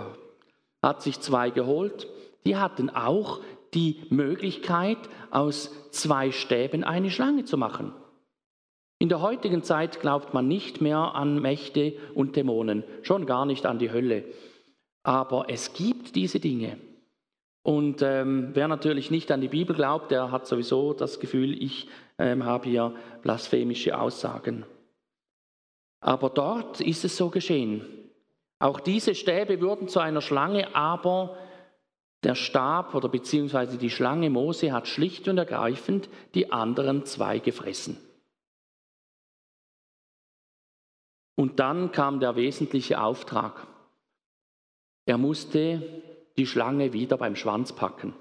hat 0.82 1.02
sich 1.02 1.20
zwei 1.20 1.50
geholt. 1.50 2.08
Die 2.44 2.56
hatten 2.56 2.90
auch 2.90 3.40
die 3.75 4.02
Möglichkeit, 4.10 4.98
aus 5.30 5.90
zwei 5.90 6.32
Stäben 6.32 6.84
eine 6.84 7.10
Schlange 7.10 7.44
zu 7.44 7.56
machen. 7.56 7.92
In 8.98 9.08
der 9.08 9.20
heutigen 9.20 9.62
Zeit 9.62 10.00
glaubt 10.00 10.32
man 10.32 10.48
nicht 10.48 10.80
mehr 10.80 11.14
an 11.14 11.40
Mächte 11.40 11.94
und 12.14 12.36
Dämonen, 12.36 12.84
schon 13.02 13.26
gar 13.26 13.44
nicht 13.44 13.66
an 13.66 13.78
die 13.78 13.92
Hölle. 13.92 14.25
Aber 15.02 15.46
es 15.48 15.75
gibt 15.75 16.16
diese 16.16 16.40
Dinge. 16.40 16.78
Und 17.62 18.00
ähm, 18.00 18.50
wer 18.54 18.68
natürlich 18.68 19.10
nicht 19.10 19.30
an 19.32 19.40
die 19.40 19.48
Bibel 19.48 19.75
glaubt, 19.75 20.12
der 20.12 20.30
hat 20.30 20.46
sowieso 20.46 20.92
das 20.92 21.20
Gefühl, 21.20 21.60
ich 21.62 21.88
ähm, 22.18 22.44
habe 22.44 22.68
hier 22.68 22.94
blasphemische 23.22 23.98
Aussagen. 23.98 24.64
Aber 26.06 26.30
dort 26.30 26.80
ist 26.80 27.04
es 27.04 27.16
so 27.16 27.30
geschehen. 27.30 27.84
Auch 28.60 28.78
diese 28.78 29.16
Stäbe 29.16 29.60
wurden 29.60 29.88
zu 29.88 29.98
einer 29.98 30.20
Schlange, 30.20 30.72
aber 30.72 31.36
der 32.22 32.36
Stab 32.36 32.94
oder 32.94 33.08
beziehungsweise 33.08 33.76
die 33.76 33.90
Schlange 33.90 34.30
Mose 34.30 34.72
hat 34.72 34.86
schlicht 34.86 35.26
und 35.26 35.36
ergreifend 35.36 36.08
die 36.34 36.52
anderen 36.52 37.06
zwei 37.06 37.40
gefressen. 37.40 37.98
Und 41.34 41.58
dann 41.58 41.90
kam 41.90 42.20
der 42.20 42.36
wesentliche 42.36 43.00
Auftrag. 43.00 43.66
Er 45.06 45.18
musste 45.18 45.82
die 46.36 46.46
Schlange 46.46 46.92
wieder 46.92 47.18
beim 47.18 47.34
Schwanz 47.34 47.72
packen. 47.72 48.14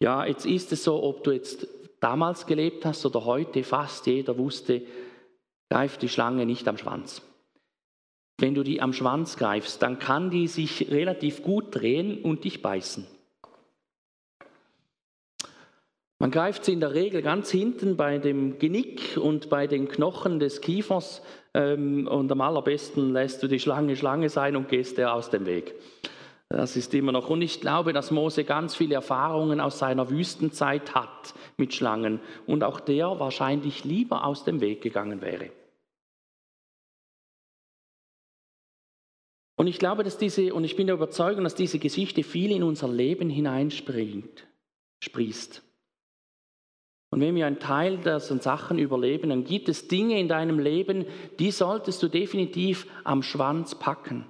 Ja, 0.00 0.24
jetzt 0.24 0.46
ist 0.46 0.72
es 0.72 0.84
so, 0.84 1.02
ob 1.02 1.22
du 1.22 1.32
jetzt 1.32 1.68
damals 2.00 2.46
gelebt 2.46 2.86
hast 2.86 3.04
oder 3.04 3.26
heute, 3.26 3.62
fast 3.62 4.06
jeder 4.06 4.38
wusste, 4.38 4.86
greift 5.74 6.02
die 6.02 6.08
Schlange 6.08 6.46
nicht 6.46 6.68
am 6.68 6.78
Schwanz. 6.78 7.20
Wenn 8.38 8.54
du 8.54 8.62
die 8.62 8.80
am 8.80 8.92
Schwanz 8.92 9.36
greifst, 9.36 9.82
dann 9.82 9.98
kann 9.98 10.30
die 10.30 10.46
sich 10.46 10.88
relativ 10.92 11.42
gut 11.42 11.74
drehen 11.74 12.22
und 12.22 12.44
dich 12.44 12.62
beißen. 12.62 13.04
Man 16.20 16.30
greift 16.30 16.64
sie 16.64 16.74
in 16.74 16.78
der 16.78 16.94
Regel 16.94 17.22
ganz 17.22 17.50
hinten 17.50 17.96
bei 17.96 18.18
dem 18.18 18.60
Genick 18.60 19.18
und 19.20 19.50
bei 19.50 19.66
den 19.66 19.88
Knochen 19.88 20.38
des 20.38 20.60
Kiefers 20.60 21.22
ähm, 21.54 22.06
und 22.06 22.30
am 22.30 22.40
allerbesten 22.40 23.12
lässt 23.12 23.42
du 23.42 23.48
die 23.48 23.58
Schlange 23.58 23.96
Schlange 23.96 24.28
sein 24.28 24.54
und 24.54 24.68
gehst 24.68 24.96
der 24.96 25.12
aus 25.12 25.30
dem 25.30 25.44
Weg. 25.44 25.74
Das 26.48 26.76
ist 26.76 26.94
immer 26.94 27.10
noch. 27.10 27.30
Und 27.30 27.42
ich 27.42 27.60
glaube, 27.60 27.92
dass 27.92 28.12
Mose 28.12 28.44
ganz 28.44 28.76
viele 28.76 28.94
Erfahrungen 28.94 29.58
aus 29.58 29.80
seiner 29.80 30.08
Wüstenzeit 30.08 30.94
hat 30.94 31.34
mit 31.56 31.74
Schlangen 31.74 32.20
und 32.46 32.62
auch 32.62 32.78
der 32.78 33.18
wahrscheinlich 33.18 33.82
lieber 33.82 34.24
aus 34.24 34.44
dem 34.44 34.60
Weg 34.60 34.80
gegangen 34.80 35.20
wäre. 35.20 35.50
Und 39.56 39.66
ich 39.66 39.78
glaube, 39.78 40.02
dass 40.02 40.18
diese, 40.18 40.52
und 40.52 40.64
ich 40.64 40.76
bin 40.76 40.86
der 40.86 40.96
Überzeugung, 40.96 41.44
dass 41.44 41.54
diese 41.54 41.78
Geschichte 41.78 42.22
viel 42.22 42.50
in 42.50 42.62
unser 42.62 42.88
Leben 42.88 43.30
hineinspringt, 43.30 44.46
sprießt. 45.00 45.62
Und 47.10 47.20
wenn 47.20 47.36
wir 47.36 47.46
einen 47.46 47.60
Teil 47.60 47.98
dieser 47.98 48.18
Sachen 48.18 48.78
überleben, 48.78 49.30
dann 49.30 49.44
gibt 49.44 49.68
es 49.68 49.86
Dinge 49.86 50.18
in 50.18 50.26
deinem 50.26 50.58
Leben, 50.58 51.06
die 51.38 51.52
solltest 51.52 52.02
du 52.02 52.08
definitiv 52.08 52.88
am 53.04 53.22
Schwanz 53.22 53.76
packen. 53.76 54.26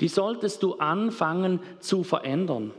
Die 0.00 0.08
solltest 0.08 0.62
du 0.62 0.76
anfangen 0.76 1.60
zu 1.80 2.02
verändern. 2.02 2.72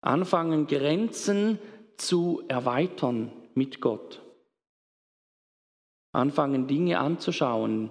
Anfangen, 0.00 0.66
Grenzen 0.66 1.58
zu 1.98 2.42
erweitern 2.48 3.32
mit 3.54 3.82
Gott. 3.82 4.22
Anfangen, 6.12 6.68
Dinge 6.68 6.98
anzuschauen, 6.98 7.90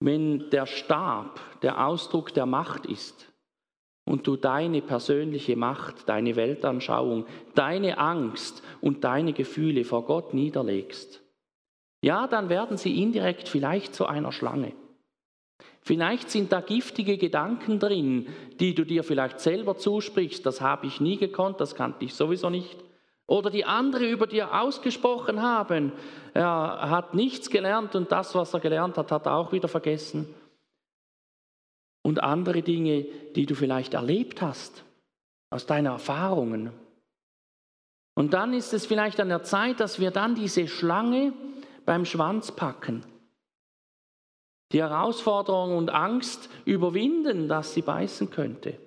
wenn 0.00 0.50
der 0.50 0.66
Stab 0.66 1.40
der 1.62 1.86
Ausdruck 1.86 2.34
der 2.34 2.46
Macht 2.46 2.86
ist 2.86 3.32
und 4.04 4.26
du 4.26 4.36
deine 4.36 4.82
persönliche 4.82 5.56
Macht, 5.56 6.08
deine 6.08 6.36
Weltanschauung, 6.36 7.26
deine 7.54 7.98
Angst 7.98 8.62
und 8.80 9.04
deine 9.04 9.32
Gefühle 9.32 9.84
vor 9.84 10.04
Gott 10.04 10.34
niederlegst, 10.34 11.22
ja, 12.02 12.26
dann 12.26 12.50
werden 12.50 12.76
sie 12.76 13.02
indirekt 13.02 13.48
vielleicht 13.48 13.94
zu 13.94 14.04
einer 14.04 14.30
Schlange. 14.30 14.72
Vielleicht 15.80 16.30
sind 16.30 16.52
da 16.52 16.60
giftige 16.60 17.18
Gedanken 17.18 17.78
drin, 17.78 18.28
die 18.60 18.74
du 18.74 18.84
dir 18.84 19.04
vielleicht 19.04 19.40
selber 19.40 19.76
zusprichst, 19.76 20.44
das 20.44 20.60
habe 20.60 20.86
ich 20.86 21.00
nie 21.00 21.16
gekonnt, 21.16 21.60
das 21.60 21.74
kannte 21.74 22.04
ich 22.04 22.14
sowieso 22.14 22.50
nicht. 22.50 22.76
Oder 23.26 23.50
die 23.50 23.64
andere 23.64 24.06
über 24.06 24.26
dir 24.26 24.54
ausgesprochen 24.60 25.40
haben, 25.40 25.92
er 26.34 26.90
hat 26.90 27.14
nichts 27.14 27.48
gelernt 27.48 27.94
und 27.94 28.12
das, 28.12 28.34
was 28.34 28.52
er 28.52 28.60
gelernt 28.60 28.98
hat, 28.98 29.10
hat 29.10 29.26
er 29.26 29.34
auch 29.34 29.52
wieder 29.52 29.68
vergessen. 29.68 30.34
Und 32.02 32.22
andere 32.22 32.62
Dinge, 32.62 33.04
die 33.34 33.46
du 33.46 33.54
vielleicht 33.54 33.94
erlebt 33.94 34.42
hast, 34.42 34.84
aus 35.48 35.64
deinen 35.64 35.86
Erfahrungen. 35.86 36.70
Und 38.14 38.34
dann 38.34 38.52
ist 38.52 38.74
es 38.74 38.84
vielleicht 38.84 39.18
an 39.20 39.30
der 39.30 39.42
Zeit, 39.42 39.80
dass 39.80 39.98
wir 39.98 40.10
dann 40.10 40.34
diese 40.34 40.68
Schlange 40.68 41.32
beim 41.86 42.04
Schwanz 42.04 42.52
packen. 42.52 43.04
Die 44.72 44.82
Herausforderung 44.82 45.76
und 45.76 45.90
Angst 45.90 46.50
überwinden, 46.64 47.48
dass 47.48 47.74
sie 47.74 47.82
beißen 47.82 48.30
könnte. 48.30 48.78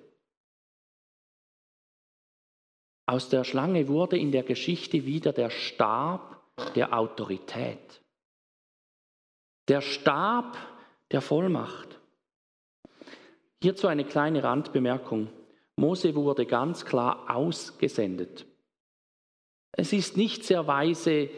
Aus 3.08 3.30
der 3.30 3.42
Schlange 3.44 3.88
wurde 3.88 4.18
in 4.18 4.32
der 4.32 4.42
Geschichte 4.42 5.06
wieder 5.06 5.32
der 5.32 5.48
Stab 5.48 6.42
der 6.74 6.92
Autorität. 6.92 8.02
Der 9.66 9.80
Stab 9.80 10.58
der 11.10 11.22
Vollmacht. 11.22 11.98
Hierzu 13.62 13.86
eine 13.86 14.04
kleine 14.04 14.44
Randbemerkung. 14.44 15.30
Mose 15.76 16.14
wurde 16.14 16.44
ganz 16.44 16.84
klar 16.84 17.34
ausgesendet. 17.34 18.44
Es 19.72 19.94
ist 19.94 20.18
nicht 20.18 20.44
sehr 20.44 20.66
weise, 20.66 21.30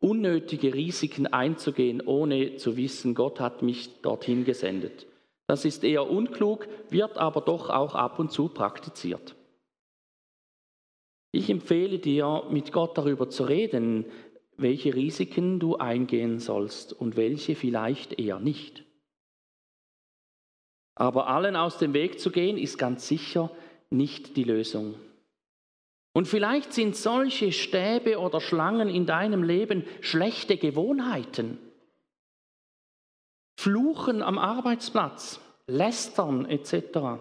unnötige 0.00 0.72
Risiken 0.72 1.26
einzugehen, 1.26 2.00
ohne 2.00 2.56
zu 2.56 2.78
wissen, 2.78 3.14
Gott 3.14 3.38
hat 3.38 3.60
mich 3.60 4.00
dorthin 4.00 4.46
gesendet. 4.46 5.06
Das 5.46 5.66
ist 5.66 5.84
eher 5.84 6.08
unklug, 6.08 6.66
wird 6.88 7.18
aber 7.18 7.42
doch 7.42 7.68
auch 7.68 7.94
ab 7.94 8.18
und 8.18 8.32
zu 8.32 8.48
praktiziert. 8.48 9.34
Ich 11.30 11.50
empfehle 11.50 11.98
dir, 11.98 12.44
mit 12.50 12.72
Gott 12.72 12.96
darüber 12.96 13.28
zu 13.28 13.44
reden, 13.44 14.06
welche 14.56 14.94
Risiken 14.94 15.60
du 15.60 15.76
eingehen 15.76 16.38
sollst 16.38 16.92
und 16.92 17.16
welche 17.16 17.54
vielleicht 17.54 18.18
eher 18.18 18.40
nicht. 18.40 18.84
Aber 20.94 21.28
allen 21.28 21.54
aus 21.54 21.78
dem 21.78 21.94
Weg 21.94 22.18
zu 22.18 22.30
gehen, 22.30 22.58
ist 22.58 22.76
ganz 22.76 23.06
sicher 23.06 23.50
nicht 23.90 24.36
die 24.36 24.44
Lösung. 24.44 24.94
Und 26.12 26.26
vielleicht 26.26 26.72
sind 26.72 26.96
solche 26.96 27.52
Stäbe 27.52 28.18
oder 28.18 28.40
Schlangen 28.40 28.88
in 28.88 29.06
deinem 29.06 29.44
Leben 29.44 29.84
schlechte 30.00 30.56
Gewohnheiten. 30.56 31.58
Fluchen 33.56 34.22
am 34.22 34.38
Arbeitsplatz, 34.38 35.40
lästern 35.68 36.46
etc. 36.46 37.20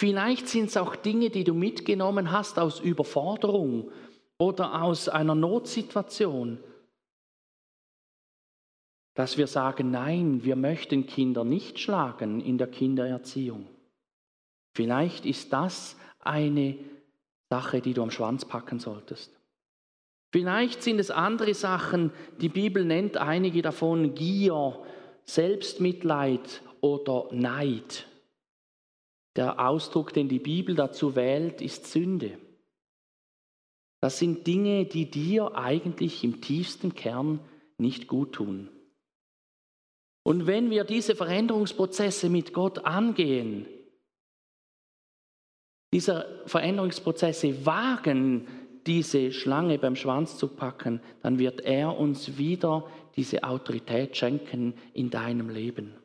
Vielleicht 0.00 0.48
sind 0.48 0.70
es 0.70 0.78
auch 0.78 0.96
Dinge, 0.96 1.28
die 1.28 1.44
du 1.44 1.52
mitgenommen 1.52 2.30
hast 2.32 2.58
aus 2.58 2.80
Überforderung 2.80 3.90
oder 4.38 4.82
aus 4.82 5.10
einer 5.10 5.34
Notsituation. 5.34 6.58
Dass 9.12 9.36
wir 9.36 9.46
sagen, 9.46 9.90
nein, 9.90 10.42
wir 10.42 10.56
möchten 10.56 11.04
Kinder 11.04 11.44
nicht 11.44 11.78
schlagen 11.78 12.40
in 12.40 12.56
der 12.56 12.68
Kindererziehung. 12.68 13.66
Vielleicht 14.74 15.26
ist 15.26 15.52
das 15.52 15.96
eine 16.20 16.78
Sache, 17.50 17.82
die 17.82 17.92
du 17.92 18.02
am 18.02 18.10
Schwanz 18.10 18.46
packen 18.46 18.78
solltest. 18.78 19.38
Vielleicht 20.32 20.82
sind 20.82 20.98
es 20.98 21.10
andere 21.10 21.52
Sachen, 21.52 22.10
die 22.40 22.48
Bibel 22.48 22.86
nennt 22.86 23.18
einige 23.18 23.60
davon 23.60 24.14
Gier, 24.14 24.82
Selbstmitleid 25.26 26.62
oder 26.80 27.28
Neid. 27.32 28.06
Der 29.36 29.64
Ausdruck, 29.64 30.12
den 30.12 30.28
die 30.28 30.38
Bibel 30.38 30.74
dazu 30.74 31.14
wählt, 31.14 31.60
ist 31.60 31.86
Sünde. 31.86 32.38
Das 34.00 34.18
sind 34.18 34.46
Dinge, 34.46 34.86
die 34.86 35.10
dir 35.10 35.54
eigentlich 35.54 36.24
im 36.24 36.40
tiefsten 36.40 36.94
Kern 36.94 37.40
nicht 37.78 38.08
gut 38.08 38.32
tun. 38.32 38.68
Und 40.22 40.46
wenn 40.46 40.70
wir 40.70 40.84
diese 40.84 41.14
Veränderungsprozesse 41.14 42.28
mit 42.28 42.52
Gott 42.52 42.84
angehen, 42.84 43.66
diese 45.92 46.42
Veränderungsprozesse 46.46 47.66
wagen, 47.66 48.46
diese 48.86 49.32
Schlange 49.32 49.78
beim 49.78 49.96
Schwanz 49.96 50.38
zu 50.38 50.48
packen, 50.48 51.00
dann 51.22 51.38
wird 51.38 51.60
er 51.60 51.98
uns 51.98 52.38
wieder 52.38 52.88
diese 53.16 53.44
Autorität 53.44 54.16
schenken 54.16 54.74
in 54.94 55.10
deinem 55.10 55.50
Leben 55.50 55.99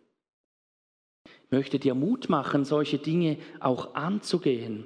möchte 1.55 1.79
dir 1.79 1.95
Mut 1.95 2.27
machen, 2.27 2.65
solche 2.65 2.97
Dinge 2.97 3.37
auch 3.61 3.95
anzugehen 3.95 4.85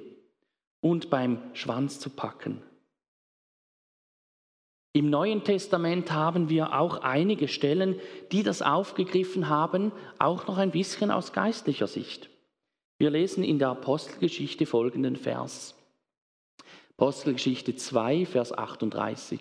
und 0.80 1.10
beim 1.10 1.38
Schwanz 1.52 1.98
zu 1.98 2.10
packen. 2.10 2.62
Im 4.92 5.10
Neuen 5.10 5.42
Testament 5.42 6.12
haben 6.12 6.48
wir 6.48 6.78
auch 6.78 6.98
einige 6.98 7.48
Stellen, 7.48 7.98
die 8.30 8.44
das 8.44 8.62
aufgegriffen 8.62 9.48
haben, 9.48 9.90
auch 10.20 10.46
noch 10.46 10.58
ein 10.58 10.70
bisschen 10.70 11.10
aus 11.10 11.32
geistlicher 11.32 11.88
Sicht. 11.88 12.30
Wir 12.98 13.10
lesen 13.10 13.42
in 13.42 13.58
der 13.58 13.70
Apostelgeschichte 13.70 14.64
folgenden 14.64 15.16
Vers. 15.16 15.74
Apostelgeschichte 16.96 17.74
2, 17.74 18.26
Vers 18.26 18.56
38. 18.56 19.40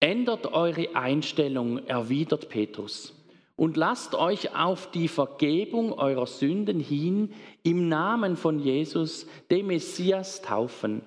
Ändert 0.00 0.46
eure 0.46 0.96
Einstellung, 0.96 1.86
erwidert 1.86 2.48
Petrus 2.48 3.23
und 3.56 3.76
lasst 3.76 4.14
euch 4.14 4.54
auf 4.54 4.90
die 4.90 5.08
Vergebung 5.08 5.92
eurer 5.92 6.26
Sünden 6.26 6.80
hin 6.80 7.32
im 7.62 7.88
Namen 7.88 8.36
von 8.36 8.58
Jesus, 8.58 9.26
dem 9.50 9.68
Messias, 9.68 10.42
taufen. 10.42 11.02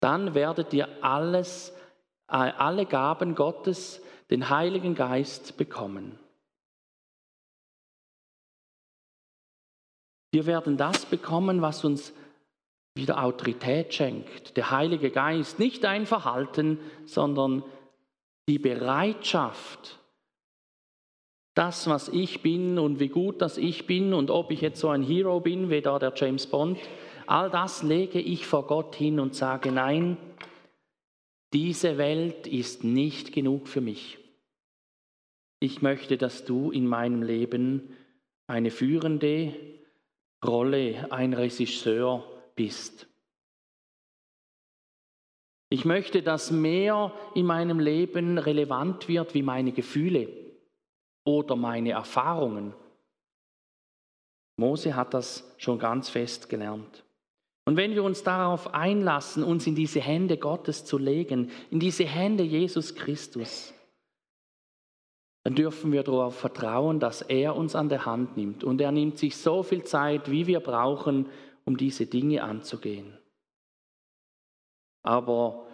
Dann 0.00 0.34
werdet 0.34 0.74
ihr 0.74 0.88
alles, 1.02 1.72
äh, 2.28 2.36
alle 2.36 2.86
Gaben 2.86 3.34
Gottes, 3.34 4.02
den 4.30 4.50
Heiligen 4.50 4.94
Geist 4.94 5.56
bekommen. 5.56 6.18
Wir 10.32 10.46
werden 10.46 10.76
das 10.76 11.06
bekommen, 11.06 11.62
was 11.62 11.84
uns 11.84 12.12
wieder 12.94 13.22
Autorität 13.22 13.94
schenkt. 13.94 14.56
Der 14.56 14.70
Heilige 14.70 15.10
Geist, 15.10 15.58
nicht 15.58 15.84
ein 15.84 16.04
Verhalten, 16.06 16.78
sondern 17.04 17.62
die 18.48 18.58
Bereitschaft, 18.58 19.98
das, 21.56 21.88
was 21.88 22.08
ich 22.08 22.42
bin 22.42 22.78
und 22.78 23.00
wie 23.00 23.08
gut 23.08 23.40
das 23.40 23.56
ich 23.56 23.86
bin 23.86 24.12
und 24.12 24.30
ob 24.30 24.50
ich 24.50 24.60
jetzt 24.60 24.78
so 24.78 24.90
ein 24.90 25.02
Hero 25.02 25.40
bin, 25.40 25.70
wie 25.70 25.80
da 25.80 25.98
der 25.98 26.12
James 26.14 26.46
Bond, 26.46 26.78
all 27.26 27.50
das 27.50 27.82
lege 27.82 28.20
ich 28.20 28.46
vor 28.46 28.66
Gott 28.66 28.94
hin 28.94 29.18
und 29.18 29.34
sage, 29.34 29.72
nein, 29.72 30.18
diese 31.54 31.96
Welt 31.96 32.46
ist 32.46 32.84
nicht 32.84 33.32
genug 33.32 33.68
für 33.68 33.80
mich. 33.80 34.18
Ich 35.58 35.80
möchte, 35.80 36.18
dass 36.18 36.44
du 36.44 36.70
in 36.70 36.86
meinem 36.86 37.22
Leben 37.22 37.96
eine 38.46 38.70
führende 38.70 39.54
Rolle, 40.46 41.10
ein 41.10 41.32
Regisseur 41.32 42.22
bist. 42.54 43.08
Ich 45.70 45.86
möchte, 45.86 46.20
dass 46.20 46.50
mehr 46.50 47.14
in 47.34 47.46
meinem 47.46 47.80
Leben 47.80 48.36
relevant 48.36 49.08
wird 49.08 49.32
wie 49.32 49.42
meine 49.42 49.72
Gefühle 49.72 50.45
oder 51.26 51.56
meine 51.56 51.90
Erfahrungen. 51.90 52.72
Mose 54.56 54.96
hat 54.96 55.12
das 55.12 55.54
schon 55.58 55.78
ganz 55.78 56.08
fest 56.08 56.48
gelernt. 56.48 57.04
Und 57.66 57.76
wenn 57.76 57.94
wir 57.94 58.04
uns 58.04 58.22
darauf 58.22 58.72
einlassen, 58.72 59.42
uns 59.42 59.66
in 59.66 59.74
diese 59.74 60.00
Hände 60.00 60.38
Gottes 60.38 60.84
zu 60.84 60.98
legen, 60.98 61.50
in 61.70 61.80
diese 61.80 62.04
Hände 62.04 62.44
Jesus 62.44 62.94
Christus, 62.94 63.74
dann 65.42 65.54
dürfen 65.54 65.92
wir 65.92 66.02
darauf 66.02 66.38
vertrauen, 66.38 67.00
dass 67.00 67.22
er 67.22 67.54
uns 67.54 67.74
an 67.74 67.88
der 67.88 68.06
Hand 68.06 68.36
nimmt. 68.36 68.64
Und 68.64 68.80
er 68.80 68.92
nimmt 68.92 69.18
sich 69.18 69.36
so 69.36 69.62
viel 69.62 69.84
Zeit, 69.84 70.30
wie 70.30 70.46
wir 70.46 70.60
brauchen, 70.60 71.28
um 71.64 71.76
diese 71.76 72.06
Dinge 72.06 72.42
anzugehen. 72.42 73.16
Aber 75.02 75.66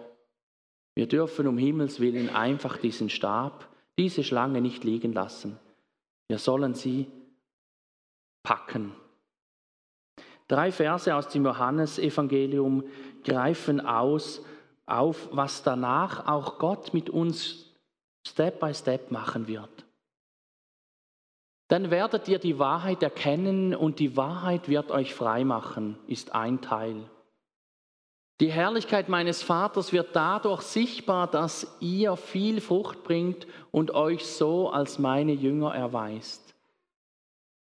wir 0.95 1.07
dürfen 1.07 1.47
um 1.47 1.57
Himmels 1.57 2.01
willen 2.01 2.31
einfach 2.31 2.79
diesen 2.79 3.09
Stab, 3.09 3.72
diese 3.99 4.25
Schlange 4.25 4.61
nicht 4.61 4.85
liegen 4.85 5.13
lassen. 5.13 5.59
Wir 6.29 6.39
sollen 6.39 6.75
sie 6.75 7.11
packen. 8.43 8.95
Drei 10.49 10.73
Verse 10.73 11.15
aus 11.15 11.29
dem 11.29 11.45
Johannesevangelium 11.45 12.85
greifen 13.25 13.81
aus 13.81 14.45
auf, 14.87 15.29
was 15.33 15.63
danach 15.63 16.27
auch 16.27 16.59
Gott 16.59 16.93
mit 16.93 17.09
uns 17.09 17.71
Step 18.27 18.61
by 18.61 18.75
Step 18.75 19.11
machen 19.11 19.47
wird. 19.49 19.85
Dann 21.69 21.91
werdet 21.91 22.29
ihr 22.29 22.39
die 22.39 22.59
Wahrheit 22.59 23.03
erkennen 23.03 23.75
und 23.75 23.99
die 23.99 24.17
Wahrheit 24.17 24.69
wird 24.69 24.91
euch 24.91 25.15
frei 25.15 25.45
machen, 25.45 25.99
ist 26.07 26.35
ein 26.35 26.61
Teil. 26.61 27.09
Die 28.41 28.51
Herrlichkeit 28.51 29.09
meines 29.09 29.43
Vaters 29.43 29.93
wird 29.93 30.17
dadurch 30.17 30.63
sichtbar, 30.63 31.31
dass 31.31 31.77
ihr 31.81 32.17
viel 32.17 32.61
Frucht 32.61 33.05
bringt 33.05 33.47
und 33.71 33.93
euch 33.93 34.27
so 34.27 34.71
als 34.71 34.99
meine 34.99 35.33
Jünger 35.33 35.75
erweist. 35.75 36.55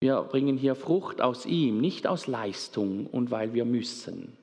Wir 0.01 0.21
bringen 0.21 0.57
hier 0.57 0.75
Frucht 0.75 1.21
aus 1.21 1.45
ihm, 1.45 1.81
nicht 1.81 2.07
aus 2.07 2.27
Leistung 2.27 3.07
und 3.07 3.31
weil 3.31 3.53
wir 3.53 3.65
müssen. 3.65 4.37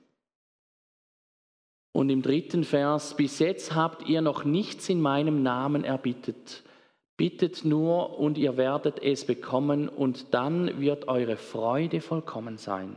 Und 1.93 2.11
im 2.11 2.21
dritten 2.21 2.65
Vers, 2.65 3.17
bis 3.17 3.39
jetzt 3.39 3.75
habt 3.75 4.07
ihr 4.07 4.21
noch 4.21 4.45
nichts 4.45 4.91
in 4.91 5.01
meinem 5.01 5.43
Namen 5.43 5.83
erbittet. 5.83 6.63
Bittet 7.17 7.65
nur 7.65 8.19
und 8.19 8.37
ihr 8.37 8.59
werdet 8.59 9.03
es 9.03 9.25
bekommen 9.25 9.89
und 9.89 10.35
dann 10.35 10.79
wird 10.79 11.09
eure 11.09 11.39
Freude 11.39 12.03
vollkommen 12.03 12.59
sein. 12.59 12.97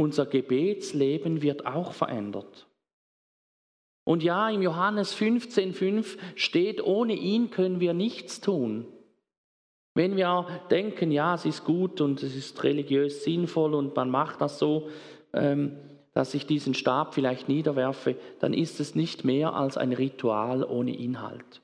Unser 0.00 0.24
Gebetsleben 0.24 1.42
wird 1.42 1.66
auch 1.66 1.92
verändert. 1.92 2.66
Und 4.04 4.22
ja, 4.22 4.48
im 4.48 4.62
Johannes 4.62 5.14
15,5 5.14 6.16
steht, 6.36 6.82
ohne 6.82 7.12
ihn 7.12 7.50
können 7.50 7.80
wir 7.80 7.92
nichts 7.92 8.40
tun. 8.40 8.86
Wenn 9.92 10.16
wir 10.16 10.46
denken, 10.70 11.12
ja, 11.12 11.34
es 11.34 11.44
ist 11.44 11.66
gut 11.66 12.00
und 12.00 12.22
es 12.22 12.34
ist 12.34 12.64
religiös 12.64 13.24
sinnvoll 13.24 13.74
und 13.74 13.94
man 13.94 14.08
macht 14.08 14.40
das 14.40 14.58
so, 14.58 14.88
ähm, 15.34 15.76
dass 16.14 16.32
ich 16.32 16.46
diesen 16.46 16.72
Stab 16.72 17.12
vielleicht 17.12 17.50
niederwerfe, 17.50 18.16
dann 18.38 18.54
ist 18.54 18.80
es 18.80 18.94
nicht 18.94 19.26
mehr 19.26 19.52
als 19.52 19.76
ein 19.76 19.92
Ritual 19.92 20.64
ohne 20.64 20.96
Inhalt. 20.96 21.60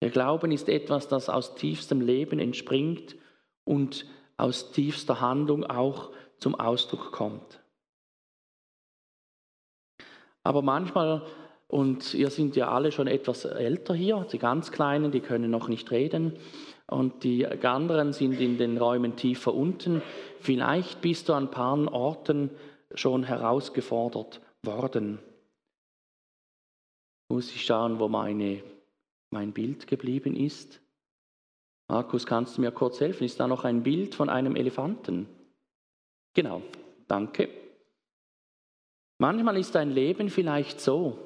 Der 0.00 0.10
Glauben 0.10 0.52
ist 0.52 0.68
etwas, 0.68 1.08
das 1.08 1.28
aus 1.28 1.56
tiefstem 1.56 2.00
Leben 2.00 2.38
entspringt 2.38 3.16
und 3.64 4.06
aus 4.36 4.70
tiefster 4.70 5.20
Handlung 5.20 5.64
auch 5.64 6.12
zum 6.38 6.54
Ausdruck 6.54 7.12
kommt. 7.12 7.60
Aber 10.42 10.62
manchmal, 10.62 11.22
und 11.66 12.14
ihr 12.14 12.30
sind 12.30 12.54
ja 12.54 12.70
alle 12.70 12.92
schon 12.92 13.08
etwas 13.08 13.44
älter 13.44 13.94
hier, 13.94 14.26
die 14.30 14.38
ganz 14.38 14.70
Kleinen, 14.70 15.10
die 15.10 15.20
können 15.20 15.50
noch 15.50 15.68
nicht 15.68 15.90
reden, 15.90 16.38
und 16.88 17.24
die 17.24 17.46
anderen 17.46 18.12
sind 18.12 18.40
in 18.40 18.58
den 18.58 18.78
Räumen 18.78 19.16
tiefer 19.16 19.52
unten. 19.52 20.02
Vielleicht 20.38 21.00
bist 21.00 21.28
du 21.28 21.32
an 21.32 21.44
ein 21.44 21.50
paar 21.50 21.92
Orten 21.92 22.50
schon 22.94 23.24
herausgefordert 23.24 24.40
worden. 24.62 25.18
Muss 27.28 27.50
ich 27.50 27.64
schauen, 27.64 27.98
wo 27.98 28.06
meine, 28.08 28.62
mein 29.30 29.52
Bild 29.52 29.88
geblieben 29.88 30.36
ist. 30.36 30.80
Markus, 31.88 32.24
kannst 32.24 32.56
du 32.56 32.60
mir 32.60 32.70
kurz 32.70 33.00
helfen? 33.00 33.24
Ist 33.24 33.40
da 33.40 33.48
noch 33.48 33.64
ein 33.64 33.82
Bild 33.82 34.14
von 34.14 34.28
einem 34.28 34.54
Elefanten? 34.54 35.28
Genau, 36.36 36.60
danke. 37.08 37.48
Manchmal 39.16 39.56
ist 39.56 39.74
dein 39.74 39.90
Leben 39.90 40.28
vielleicht 40.28 40.82
so. 40.82 41.16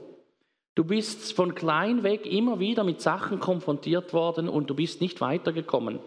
Du 0.77 0.85
bist 0.85 1.33
von 1.33 1.57
klein 1.57 2.05
weg 2.05 2.27
immer 2.27 2.61
wieder 2.61 2.85
mit 2.85 3.01
Sachen 3.01 3.41
konfrontiert 3.41 4.13
worden 4.13 4.49
und 4.49 4.71
du 4.71 4.75
bist 4.77 5.01
nicht 5.01 5.21
weitergekommen. 5.21 5.99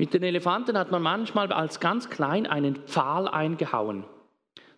Mit 0.00 0.12
den 0.14 0.24
Elefanten 0.24 0.76
hat 0.76 0.90
man 0.90 1.00
manchmal 1.00 1.52
als 1.52 1.78
ganz 1.78 2.10
klein 2.10 2.48
einen 2.48 2.74
Pfahl 2.74 3.28
eingehauen. 3.28 4.04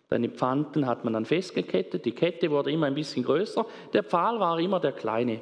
Deine 0.09 0.29
Pfanten 0.29 0.85
hat 0.85 1.03
man 1.03 1.13
dann 1.13 1.25
festgekettet, 1.25 2.05
die 2.05 2.11
Kette 2.11 2.51
wurde 2.51 2.71
immer 2.71 2.85
ein 2.85 2.93
bisschen 2.93 3.23
größer, 3.23 3.65
der 3.93 4.03
Pfahl 4.03 4.39
war 4.39 4.59
immer 4.59 4.79
der 4.79 4.91
kleine. 4.91 5.41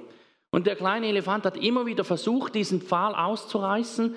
Und 0.51 0.67
der 0.67 0.77
kleine 0.77 1.07
Elefant 1.07 1.43
hat 1.43 1.57
immer 1.57 1.85
wieder 1.85 2.05
versucht, 2.05 2.55
diesen 2.55 2.81
Pfahl 2.81 3.13
auszureißen, 3.13 4.15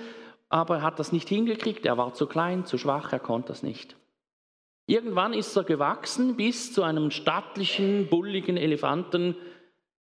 aber 0.54 0.76
er 0.76 0.82
hat 0.82 1.00
das 1.00 1.10
nicht 1.10 1.28
hingekriegt, 1.28 1.84
er 1.84 1.98
war 1.98 2.14
zu 2.14 2.28
klein, 2.28 2.64
zu 2.64 2.78
schwach, 2.78 3.12
er 3.12 3.18
konnte 3.18 3.48
das 3.48 3.64
nicht. 3.64 3.96
Irgendwann 4.86 5.32
ist 5.32 5.56
er 5.56 5.64
gewachsen 5.64 6.36
bis 6.36 6.72
zu 6.72 6.84
einem 6.84 7.10
stattlichen, 7.10 8.06
bulligen 8.08 8.56
Elefanten, 8.56 9.34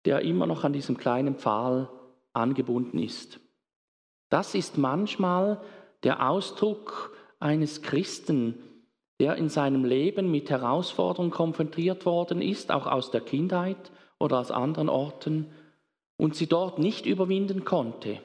der 0.04 0.22
immer 0.22 0.48
noch 0.48 0.64
an 0.64 0.72
diesem 0.72 0.98
kleinen 0.98 1.36
Pfahl 1.36 1.88
angebunden 2.32 2.98
ist. 2.98 3.38
Das 4.30 4.56
ist 4.56 4.78
manchmal 4.78 5.60
der 6.02 6.28
Ausdruck 6.28 7.16
eines 7.38 7.80
Christen, 7.80 8.58
der 9.20 9.36
in 9.36 9.48
seinem 9.48 9.84
Leben 9.84 10.28
mit 10.28 10.50
Herausforderungen 10.50 11.30
konfrontiert 11.30 12.04
worden 12.04 12.42
ist, 12.42 12.72
auch 12.72 12.88
aus 12.88 13.12
der 13.12 13.20
Kindheit 13.20 13.92
oder 14.18 14.40
aus 14.40 14.50
anderen 14.50 14.88
Orten, 14.88 15.52
und 16.16 16.34
sie 16.34 16.48
dort 16.48 16.80
nicht 16.80 17.06
überwinden 17.06 17.64
konnte 17.64 18.18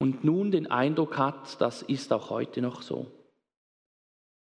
und 0.00 0.24
nun 0.24 0.50
den 0.50 0.66
Eindruck 0.66 1.18
hat, 1.18 1.60
das 1.60 1.82
ist 1.82 2.12
auch 2.12 2.30
heute 2.30 2.62
noch 2.62 2.82
so. 2.82 3.06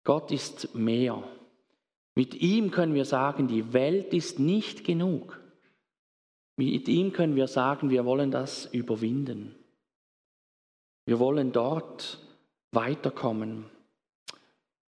Gott 0.05 0.31
ist 0.31 0.73
mehr. 0.73 1.23
Mit 2.15 2.33
ihm 2.35 2.71
können 2.71 2.95
wir 2.95 3.05
sagen, 3.05 3.47
die 3.47 3.73
Welt 3.73 4.13
ist 4.13 4.39
nicht 4.39 4.83
genug. 4.83 5.39
Mit 6.57 6.87
ihm 6.87 7.13
können 7.13 7.35
wir 7.35 7.47
sagen, 7.47 7.89
wir 7.89 8.05
wollen 8.05 8.31
das 8.31 8.65
überwinden. 8.65 9.55
Wir 11.05 11.19
wollen 11.19 11.51
dort 11.51 12.19
weiterkommen. 12.71 13.65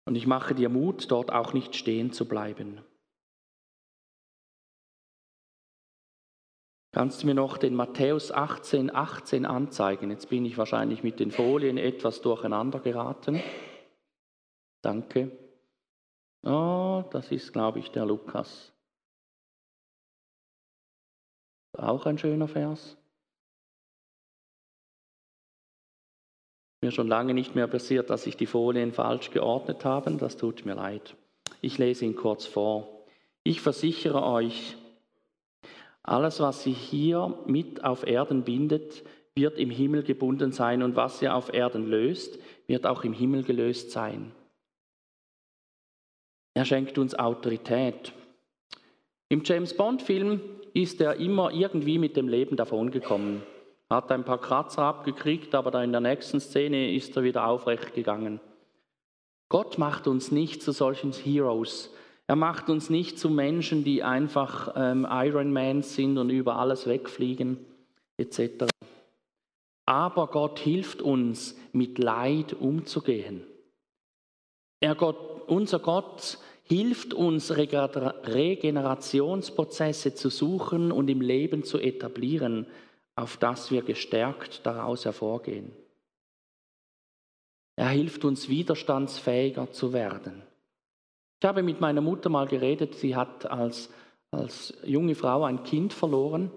Und 0.05 0.15
ich 0.15 0.27
mache 0.27 0.55
dir 0.55 0.69
Mut, 0.69 1.11
dort 1.11 1.33
auch 1.33 1.53
nicht 1.53 1.77
stehen 1.77 2.13
zu 2.13 2.27
bleiben. 2.27 2.81
Kannst 6.93 7.23
du 7.23 7.27
mir 7.27 7.35
noch 7.35 7.59
den 7.59 7.75
Matthäus 7.75 8.33
18, 8.33 8.95
18 8.95 9.45
anzeigen? 9.45 10.11
Jetzt 10.11 10.31
bin 10.31 10.47
ich 10.47 10.57
wahrscheinlich 10.57 11.03
mit 11.03 11.21
den 11.21 11.31
Folien 11.31 11.77
etwas 11.77 12.23
durcheinander 12.23 12.81
geraten. 12.81 13.43
Danke. 14.83 15.31
Oh, 16.45 17.05
das 17.11 17.31
ist, 17.31 17.53
glaube 17.53 17.79
ich, 17.79 17.91
der 17.91 18.07
Lukas. 18.07 18.73
Auch 21.77 22.07
ein 22.07 22.17
schöner 22.17 22.49
Vers. 22.49 22.97
Mir 26.81 26.91
schon 26.91 27.09
lange 27.09 27.35
nicht 27.35 27.55
mehr 27.55 27.67
passiert, 27.67 28.09
dass 28.09 28.27
ich 28.27 28.37
die 28.37 28.47
Folien 28.47 28.93
falsch 28.93 29.31
geordnet 29.31 29.85
habe. 29.85 30.13
Das 30.13 30.39
tut 30.39 30.65
mir 30.65 30.75
leid. 30.75 31.17
Ich 31.61 31.77
lese 31.77 32.07
ihn 32.07 32.17
kurz 32.17 32.47
vor. 32.47 33.05
Ich 33.43 33.61
versichere 33.61 34.23
euch, 34.23 34.77
alles, 36.09 36.41
was 36.41 36.63
sie 36.63 36.73
hier 36.73 37.39
mit 37.47 37.85
auf 37.85 38.07
Erden 38.07 38.45
bindet, 38.45 39.05
wird 39.35 39.59
im 39.59 39.71
Himmel 39.71 40.03
gebunden 40.03 40.53
sein 40.53 40.83
und 40.83 40.97
was 40.97 41.23
ihr 41.23 41.35
auf 41.35 41.53
Erden 41.53 41.87
löst, 41.87 42.39
wird 42.67 42.87
auch 42.87 43.05
im 43.05 43.13
Himmel 43.13 43.43
gelöst 43.43 43.91
sein. 43.91 44.33
Er 46.55 46.65
schenkt 46.65 46.99
uns 46.99 47.15
Autorität. 47.15 48.13
Im 49.29 49.43
James 49.45 49.77
Bond-Film 49.77 50.41
ist 50.75 51.01
er 51.01 51.17
immer 51.17 51.53
irgendwie 51.53 51.99
mit 51.99 52.17
dem 52.17 52.29
Leben 52.29 52.57
davongekommen. 52.57 53.43
Hat 53.91 54.11
ein 54.11 54.25
paar 54.25 54.41
Kratzer 54.41 54.83
abgekriegt, 54.83 55.55
aber 55.55 55.83
in 55.85 55.93
der 55.93 56.01
nächsten 56.01 56.41
Szene 56.41 56.95
ist 56.95 57.17
er 57.17 57.23
wieder 57.23 57.47
aufrecht 57.47 57.95
gegangen. 57.95 58.41
Gott 59.49 59.79
macht 59.79 60.07
uns 60.07 60.31
nicht 60.31 60.63
zu 60.63 60.73
solchen 60.73 61.13
Heroes. 61.13 61.95
Er 62.29 62.37
macht 62.37 62.71
uns 62.71 62.91
nicht 62.91 63.19
zu 63.19 63.31
Menschen, 63.31 63.83
die 63.83 64.05
einfach 64.05 64.75
ähm, 64.77 65.03
Man 65.03 65.83
sind 65.83 66.17
und 66.19 66.31
über 66.31 66.55
alles 66.57 66.87
wegfliegen, 66.87 67.59
etc. 68.17 68.67
Aber 69.87 70.29
Gott 70.29 70.61
hilft 70.61 71.03
uns, 71.03 71.59
mit 71.73 71.99
Leid 71.99 72.53
umzugehen. 72.53 73.43
Er 74.81 74.95
Gott, 74.95 75.49
unser 75.49 75.81
Gott 75.81 76.39
hilft 76.63 77.13
uns, 77.15 77.57
Regenerationsprozesse 77.57 80.15
zu 80.15 80.29
suchen 80.29 80.93
und 80.93 81.09
im 81.09 81.21
Leben 81.21 81.65
zu 81.65 81.79
etablieren 81.79 82.69
auf 83.19 83.37
das 83.37 83.73
wir 83.73 83.83
gestärkt 83.83 84.65
daraus 84.65 85.05
hervorgehen. 85.05 85.73
Er 87.75 87.89
hilft 87.89 88.25
uns, 88.25 88.49
widerstandsfähiger 88.49 89.73
zu 89.73 89.93
werden. 89.93 90.45
Ich 91.41 91.47
habe 91.47 91.63
mit 91.63 91.81
meiner 91.81 92.01
Mutter 92.01 92.31
mal 92.31 92.49
geredet, 92.49 92.97
sie 92.97 93.15
hat 93.15 93.49
als, 93.49 93.91
als 94.33 94.75
junge 94.85 95.15
Frau 95.15 95.45
ein 95.45 95.63
Kind 95.63 95.93
verloren, 95.93 96.51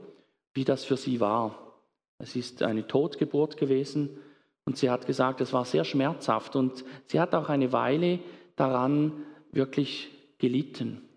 wie 0.54 0.63
das 0.63 0.84
für 0.84 0.98
sie 0.98 1.20
war. 1.20 1.76
Es 2.17 2.36
ist 2.36 2.63
eine 2.63 2.88
Totgeburt 2.88 3.58
gewesen 3.58 4.17
und 4.65 4.78
sie 4.78 4.89
hat 4.89 5.06
gesagt, 5.06 5.41
es 5.41 5.54
war 5.54 5.65
sehr 5.65 5.84
schmerzhaft 5.84 6.56
und 6.56 6.84
sie 7.06 7.20
hat 7.20 7.36
auch 7.36 7.50
eine 7.50 7.72
Weile 7.72 8.20
daran 8.56 9.24
wirklich 9.52 10.10
gelitten. 10.39 11.08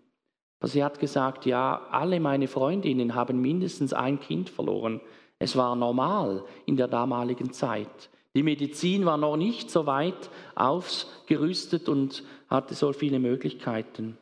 Aber 0.59 0.69
sie 0.69 0.83
hat 0.83 0.99
gesagt, 0.99 1.45
ja, 1.45 1.87
alle 1.89 2.19
meine 2.19 2.47
Freundinnen 2.47 3.15
haben 3.15 3.41
mindestens 3.41 3.93
ein 3.93 4.19
Kind 4.19 4.49
verloren. 4.49 5.01
Es 5.39 5.55
war 5.55 5.75
normal 5.75 6.43
in 6.65 6.77
der 6.77 6.87
damaligen 6.87 7.51
Zeit. 7.51 8.09
Die 8.35 8.43
Medizin 8.43 9.05
war 9.05 9.17
noch 9.17 9.37
nicht 9.37 9.71
so 9.71 9.85
weit 9.85 10.29
ausgerüstet 10.55 11.87
und 11.87 12.23
hatte 12.49 12.75
so 12.75 12.91
viele 12.91 13.19
Möglichkeiten. 13.19 14.17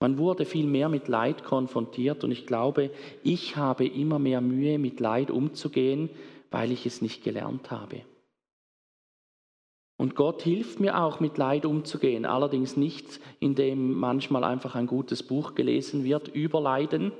Man 0.00 0.18
wurde 0.18 0.44
viel 0.44 0.66
mehr 0.66 0.88
mit 0.88 1.08
Leid 1.08 1.42
konfrontiert 1.42 2.22
und 2.22 2.30
ich 2.30 2.46
glaube, 2.46 2.90
ich 3.24 3.56
habe 3.56 3.86
immer 3.86 4.18
mehr 4.18 4.40
Mühe, 4.40 4.78
mit 4.78 5.00
Leid 5.00 5.30
umzugehen, 5.30 6.10
weil 6.50 6.70
ich 6.70 6.86
es 6.86 7.02
nicht 7.02 7.24
gelernt 7.24 7.70
habe. 7.70 8.02
Und 9.96 10.14
Gott 10.14 10.42
hilft 10.42 10.78
mir 10.78 11.02
auch, 11.02 11.18
mit 11.18 11.38
Leid 11.38 11.66
umzugehen, 11.66 12.24
allerdings 12.24 12.76
nicht, 12.76 13.18
indem 13.40 13.94
manchmal 13.94 14.44
einfach 14.44 14.76
ein 14.76 14.86
gutes 14.86 15.24
Buch 15.24 15.56
gelesen 15.56 16.04
wird 16.04 16.28
über 16.28 16.60
Leiden, 16.60 17.10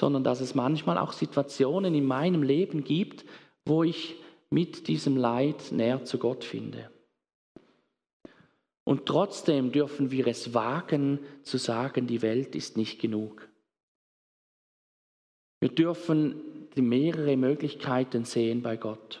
sondern 0.00 0.24
dass 0.24 0.40
es 0.40 0.54
manchmal 0.54 0.96
auch 0.96 1.12
Situationen 1.12 1.94
in 1.94 2.06
meinem 2.06 2.42
Leben 2.42 2.84
gibt, 2.84 3.26
wo 3.66 3.82
ich 3.82 4.16
mit 4.50 4.88
diesem 4.88 5.16
Leid 5.16 5.72
näher 5.72 6.04
zu 6.04 6.18
Gott 6.18 6.44
finde. 6.44 6.90
Und 8.84 9.06
trotzdem 9.06 9.70
dürfen 9.70 10.10
wir 10.10 10.26
es 10.26 10.54
wagen 10.54 11.18
zu 11.42 11.58
sagen, 11.58 12.06
die 12.06 12.22
Welt 12.22 12.54
ist 12.54 12.76
nicht 12.76 13.00
genug. 13.00 13.48
Wir 15.60 15.68
dürfen 15.68 16.68
mehrere 16.74 17.36
Möglichkeiten 17.36 18.24
sehen 18.24 18.62
bei 18.62 18.76
Gott. 18.76 19.20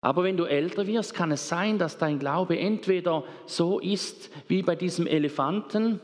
Aber 0.00 0.22
wenn 0.22 0.36
du 0.36 0.44
älter 0.44 0.86
wirst, 0.86 1.12
kann 1.12 1.32
es 1.32 1.48
sein, 1.48 1.78
dass 1.78 1.98
dein 1.98 2.18
Glaube 2.18 2.58
entweder 2.58 3.24
so 3.44 3.80
ist 3.80 4.30
wie 4.48 4.62
bei 4.62 4.76
diesem 4.76 5.06
Elefanten, 5.06 6.00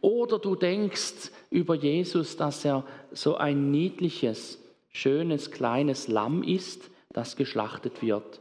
oder 0.00 0.38
du 0.38 0.54
denkst 0.54 1.32
über 1.50 1.74
Jesus, 1.74 2.36
dass 2.36 2.64
er 2.64 2.84
so 3.10 3.36
ein 3.36 3.70
niedliches, 3.70 4.62
schönes, 5.00 5.50
kleines 5.50 6.08
Lamm 6.08 6.42
ist, 6.42 6.90
das 7.10 7.36
geschlachtet 7.36 8.02
wird, 8.02 8.40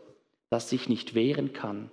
das 0.49 0.69
sich 0.69 0.89
nicht 0.89 1.13
wehren 1.13 1.53
kann. 1.53 1.91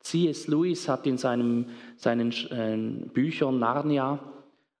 C.S. 0.00 0.46
Lewis 0.46 0.88
hat 0.88 1.06
in 1.06 1.18
seinem, 1.18 1.70
seinen 1.96 2.32
äh, 2.50 3.08
Büchern 3.08 3.58
Narnia 3.58 4.20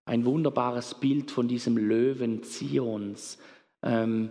ein 0.04 0.24
wunderbares 0.24 0.94
Bild 0.94 1.30
von 1.30 1.48
diesem 1.48 1.76
Löwen 1.76 2.42
Zions 2.42 3.38
ähm, 3.82 4.30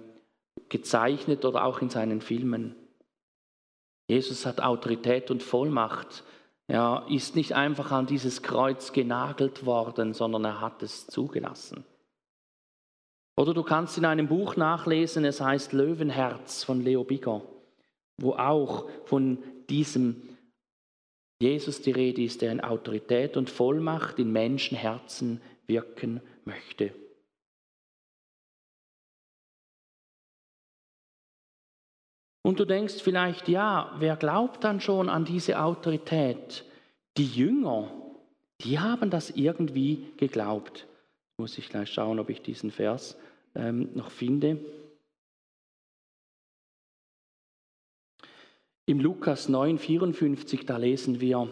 gezeichnet 0.69 1.45
oder 1.45 1.65
auch 1.65 1.81
in 1.81 1.89
seinen 1.89 2.21
Filmen. 2.21 2.75
Jesus 4.09 4.45
hat 4.45 4.61
Autorität 4.61 5.29
und 5.29 5.43
Vollmacht. 5.43 6.23
Er 6.67 7.05
ist 7.09 7.35
nicht 7.35 7.53
einfach 7.53 7.91
an 7.91 8.07
dieses 8.07 8.41
Kreuz 8.41 8.91
genagelt 8.91 9.65
worden, 9.65 10.13
sondern 10.13 10.45
er 10.45 10.61
hat 10.61 10.81
es 10.81 11.07
zugelassen. 11.07 11.83
Oder 13.37 13.53
du 13.53 13.61
kannst 13.61 13.97
in 13.99 14.05
einem 14.05 14.27
Buch 14.27 14.55
nachlesen, 14.55 15.23
es 15.23 15.39
heißt 15.39 15.71
Löwenherz 15.71 16.63
von 16.63 16.81
Leo 16.81 17.03
Bigger, 17.03 17.43
wo 18.19 18.33
auch 18.33 18.89
von 19.05 19.43
diesem 19.69 20.23
Jesus 21.39 21.83
die 21.83 21.91
Rede 21.91 22.23
ist, 22.23 22.41
der 22.41 22.51
in 22.51 22.61
Autorität 22.61 23.37
und 23.37 23.51
Vollmacht 23.51 24.17
in 24.17 24.31
Menschenherzen 24.31 25.39
wirken 25.67 26.21
möchte. 26.45 26.93
Und 32.41 32.59
du 32.59 32.65
denkst 32.65 33.01
vielleicht, 33.03 33.49
ja, 33.49 33.93
wer 33.99 34.15
glaubt 34.15 34.63
dann 34.63 34.81
schon 34.81 35.09
an 35.09 35.25
diese 35.25 35.61
Autorität? 35.61 36.65
Die 37.17 37.27
Jünger, 37.27 37.91
die 38.61 38.79
haben 38.79 39.11
das 39.11 39.29
irgendwie 39.29 40.11
geglaubt. 40.17 40.87
Muss 41.37 41.57
ich 41.59 41.69
gleich 41.69 41.91
schauen, 41.91 42.19
ob 42.19 42.29
ich 42.29 42.41
diesen 42.41 42.71
Vers 42.71 43.15
ähm, 43.55 43.89
noch 43.93 44.11
finde. 44.11 44.59
Im 48.85 48.99
Lukas 48.99 49.49
9, 49.49 49.79
54, 49.79 50.65
da 50.65 50.77
lesen 50.77 51.19
wir, 51.19 51.49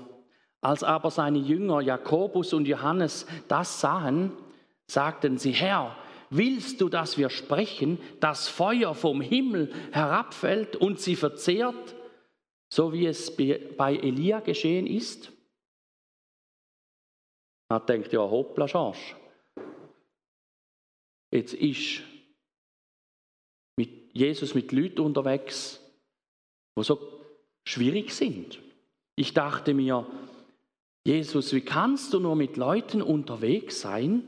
als 0.62 0.84
aber 0.84 1.12
seine 1.12 1.38
Jünger 1.38 1.81
Jakobus 1.81 2.53
und 2.53 2.65
Johannes 2.65 3.27
das 3.47 3.81
sahen, 3.81 4.31
sagten 4.88 5.38
sie, 5.38 5.51
Herr, 5.51 5.97
willst 6.29 6.81
du, 6.81 6.89
dass 6.89 7.17
wir 7.17 7.29
sprechen, 7.29 7.99
dass 8.19 8.47
Feuer 8.47 8.95
vom 8.95 9.21
Himmel 9.21 9.73
herabfällt 9.91 10.75
und 10.75 10.99
sie 10.99 11.15
verzehrt, 11.15 11.95
so 12.69 12.93
wie 12.93 13.05
es 13.05 13.36
bei 13.36 13.95
Elia 13.95 14.39
geschehen 14.39 14.88
ist? 14.88 15.31
Er 17.69 17.79
denkt, 17.79 18.13
ja, 18.13 18.21
hoppla, 18.21 18.67
Schorsch. 18.67 19.15
Jetzt 21.35 21.53
ist 21.53 22.01
mit 23.75 23.89
Jesus 24.13 24.55
mit 24.55 24.71
Leuten 24.71 25.01
unterwegs, 25.01 25.81
wo 26.75 26.83
so 26.83 26.97
schwierig 27.67 28.13
sind. 28.13 28.61
Ich 29.17 29.33
dachte 29.33 29.73
mir, 29.73 30.07
Jesus, 31.05 31.53
wie 31.53 31.59
kannst 31.59 32.13
du 32.13 32.21
nur 32.21 32.37
mit 32.37 32.55
Leuten 32.55 33.01
unterwegs 33.01 33.81
sein, 33.81 34.23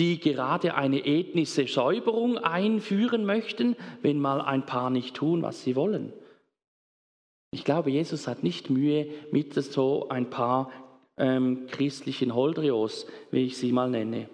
die 0.00 0.18
gerade 0.18 0.74
eine 0.74 1.06
ethnische 1.06 1.68
Säuberung 1.68 2.36
einführen 2.36 3.24
möchten, 3.24 3.76
wenn 4.00 4.18
mal 4.18 4.40
ein 4.40 4.66
paar 4.66 4.90
nicht 4.90 5.14
tun, 5.14 5.42
was 5.42 5.62
sie 5.62 5.76
wollen? 5.76 6.12
Ich 7.52 7.64
glaube, 7.64 7.90
Jesus 7.90 8.26
hat 8.26 8.42
nicht 8.42 8.70
Mühe 8.70 9.06
mit 9.30 9.54
so 9.54 10.08
ein 10.08 10.30
paar 10.30 10.72
ähm, 11.16 11.68
christlichen 11.68 12.34
Holdrios, 12.34 13.06
wie 13.30 13.44
ich 13.44 13.56
sie 13.56 13.70
mal 13.70 13.88
nenne. 13.88 14.28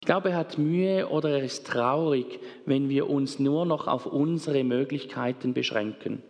Ich 0.00 0.06
glaube, 0.06 0.30
er 0.30 0.36
hat 0.36 0.58
Mühe 0.58 1.08
oder 1.08 1.30
er 1.30 1.44
ist 1.44 1.66
traurig, 1.66 2.40
wenn 2.64 2.88
wir 2.88 3.08
uns 3.10 3.38
nur 3.38 3.66
noch 3.66 3.86
auf 3.86 4.06
unsere 4.06 4.64
Möglichkeiten 4.64 5.52
beschränken 5.54 6.22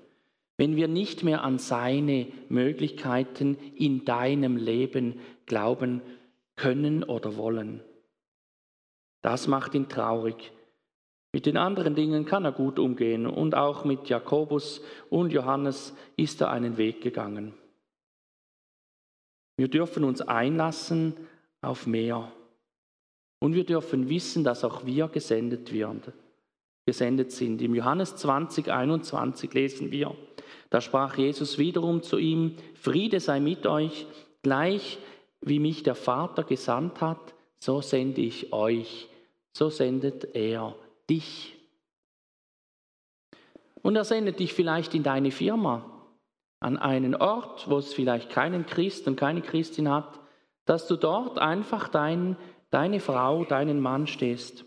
wenn 0.61 0.76
wir 0.76 0.88
nicht 0.88 1.24
mehr 1.24 1.42
an 1.42 1.56
seine 1.56 2.26
Möglichkeiten 2.50 3.56
in 3.76 4.04
deinem 4.04 4.59
Leben 4.59 5.18
glauben 5.46 6.02
können 6.54 7.02
oder 7.02 7.38
wollen. 7.38 7.80
Das 9.22 9.48
macht 9.48 9.74
ihn 9.74 9.88
traurig. 9.88 10.52
Mit 11.33 11.46
den 11.46 11.56
anderen 11.56 11.94
Dingen 11.94 12.26
kann 12.26 12.44
er 12.44 12.52
gut 12.52 12.78
umgehen 12.78 13.26
und 13.26 13.54
auch 13.54 13.87
mit 13.87 14.11
Jakobus 14.11 14.83
und 15.09 15.33
Johannes 15.33 15.96
ist 16.18 16.42
er 16.42 16.50
einen 16.50 16.76
Weg 16.76 17.00
gegangen. 17.00 17.54
Wir 19.56 19.68
dürfen 19.68 20.04
uns 20.04 20.20
einlassen 20.20 21.16
auf 21.62 21.87
mehr. 21.87 22.30
Und 23.40 23.55
wir 23.55 23.64
dürfen 23.64 24.09
wissen, 24.09 24.44
dass 24.44 24.64
auch 24.64 24.87
wir 24.87 25.09
gesendet 25.09 25.72
werden, 25.72 26.12
gesendet 26.87 27.33
sind. 27.33 27.61
Im 27.62 27.74
Johannes 27.74 28.14
20, 28.16 28.68
21 28.68 29.53
lesen 29.53 29.90
wir, 29.90 30.14
da 30.68 30.81
sprach 30.81 31.16
Jesus 31.18 31.59
wiederum 31.59 32.03
zu 32.03 32.18
ihm, 32.18 32.57
Friede 32.74 33.18
sei 33.18 33.40
mit 33.40 33.66
euch, 33.66 34.07
gleich 34.42 34.98
wie 35.40 35.59
mich 35.59 35.83
der 35.83 35.94
Vater 35.94 36.44
gesandt 36.44 37.00
hat, 37.00 37.35
so 37.59 37.81
sende 37.81 38.20
ich 38.20 38.53
euch, 38.53 39.09
so 39.53 39.68
sendet 39.70 40.35
er 40.37 40.76
dich. 41.09 41.57
Und 43.83 43.96
er 43.96 44.05
sendet 44.05 44.38
dich 44.38 44.53
vielleicht 44.53 44.94
in 44.94 45.03
deine 45.03 45.31
Firma, 45.31 45.85
an 46.61 46.76
einen 46.76 47.14
Ort, 47.14 47.70
wo 47.70 47.79
es 47.79 47.94
vielleicht 47.94 48.29
keinen 48.29 48.66
Christ 48.66 49.09
und 49.09 49.16
keine 49.16 49.40
Christin 49.40 49.88
hat, 49.88 50.20
dass 50.66 50.87
du 50.87 50.96
dort 50.96 51.38
einfach 51.38 51.88
dein, 51.88 52.37
deine 52.70 53.00
Frau, 53.00 53.44
deinen 53.44 53.80
Mann 53.80 54.06
stehst. 54.06 54.64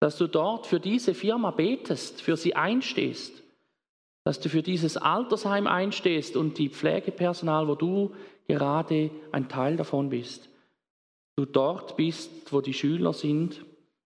Dass 0.00 0.16
du 0.18 0.26
dort 0.26 0.66
für 0.66 0.80
diese 0.80 1.14
Firma 1.14 1.50
betest, 1.50 2.22
für 2.22 2.36
sie 2.36 2.56
einstehst 2.56 3.42
dass 4.24 4.38
du 4.38 4.48
für 4.48 4.62
dieses 4.62 4.96
Altersheim 4.96 5.66
einstehst 5.66 6.36
und 6.36 6.58
die 6.58 6.68
Pflegepersonal, 6.68 7.66
wo 7.66 7.74
du 7.74 8.14
gerade 8.46 9.10
ein 9.32 9.48
Teil 9.48 9.76
davon 9.76 10.10
bist. 10.10 10.48
Du 11.36 11.44
dort 11.44 11.96
bist, 11.96 12.52
wo 12.52 12.60
die 12.60 12.74
Schüler 12.74 13.12
sind 13.12 13.64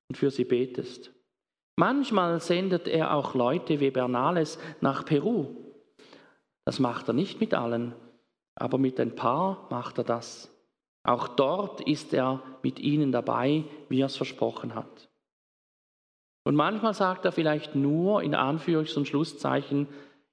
und 0.08 0.16
für 0.16 0.30
sie 0.30 0.44
betest. 0.44 1.12
Manchmal 1.78 2.40
sendet 2.40 2.88
er 2.88 3.14
auch 3.14 3.34
Leute 3.34 3.80
wie 3.80 3.90
Bernales 3.90 4.58
nach 4.80 5.04
Peru. 5.04 5.48
Das 6.64 6.78
macht 6.78 7.08
er 7.08 7.14
nicht 7.14 7.40
mit 7.40 7.52
allen, 7.52 7.94
aber 8.54 8.78
mit 8.78 8.98
ein 8.98 9.14
paar 9.14 9.66
macht 9.70 9.98
er 9.98 10.04
das. 10.04 10.50
Auch 11.06 11.28
dort 11.28 11.80
ist 11.82 12.12
er 12.12 12.42
mit 12.62 12.80
ihnen 12.80 13.12
dabei, 13.12 13.62
wie 13.88 14.00
er 14.00 14.06
es 14.06 14.16
versprochen 14.16 14.74
hat. 14.74 15.08
Und 16.44 16.56
manchmal 16.56 16.94
sagt 16.94 17.24
er 17.24 17.30
vielleicht 17.30 17.76
nur 17.76 18.22
in 18.22 18.34
Anführungs- 18.34 18.96
und 18.96 19.06
Schlusszeichen, 19.06 19.86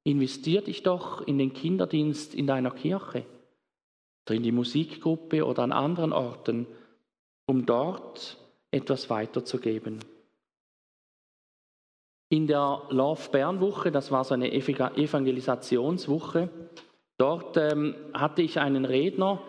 investier 0.03 0.61
dich 0.61 0.81
doch 0.81 1.21
in 1.27 1.37
den 1.37 1.53
Kinderdienst 1.53 2.33
in 2.33 2.47
deiner 2.47 2.71
Kirche 2.71 3.23
oder 4.25 4.35
in 4.35 4.41
die 4.41 4.51
Musikgruppe 4.51 5.45
oder 5.45 5.61
an 5.61 5.71
anderen 5.71 6.11
Orten, 6.11 6.65
um 7.45 7.67
dort 7.67 8.37
etwas 8.71 9.11
weiterzugeben. 9.11 9.99
in 12.33 12.47
der 12.47 12.81
Love 12.89 13.29
Bern 13.31 13.61
Woche, 13.61 13.91
das 13.91 14.09
war 14.09 14.23
so 14.23 14.33
eine 14.33 14.51
Evangelisationswoche, 14.51 16.49
dort 17.19 17.57
ähm, 17.57 17.93
hatte 18.11 18.41
ich 18.41 18.59
einen 18.59 18.85
Redner, 18.85 19.39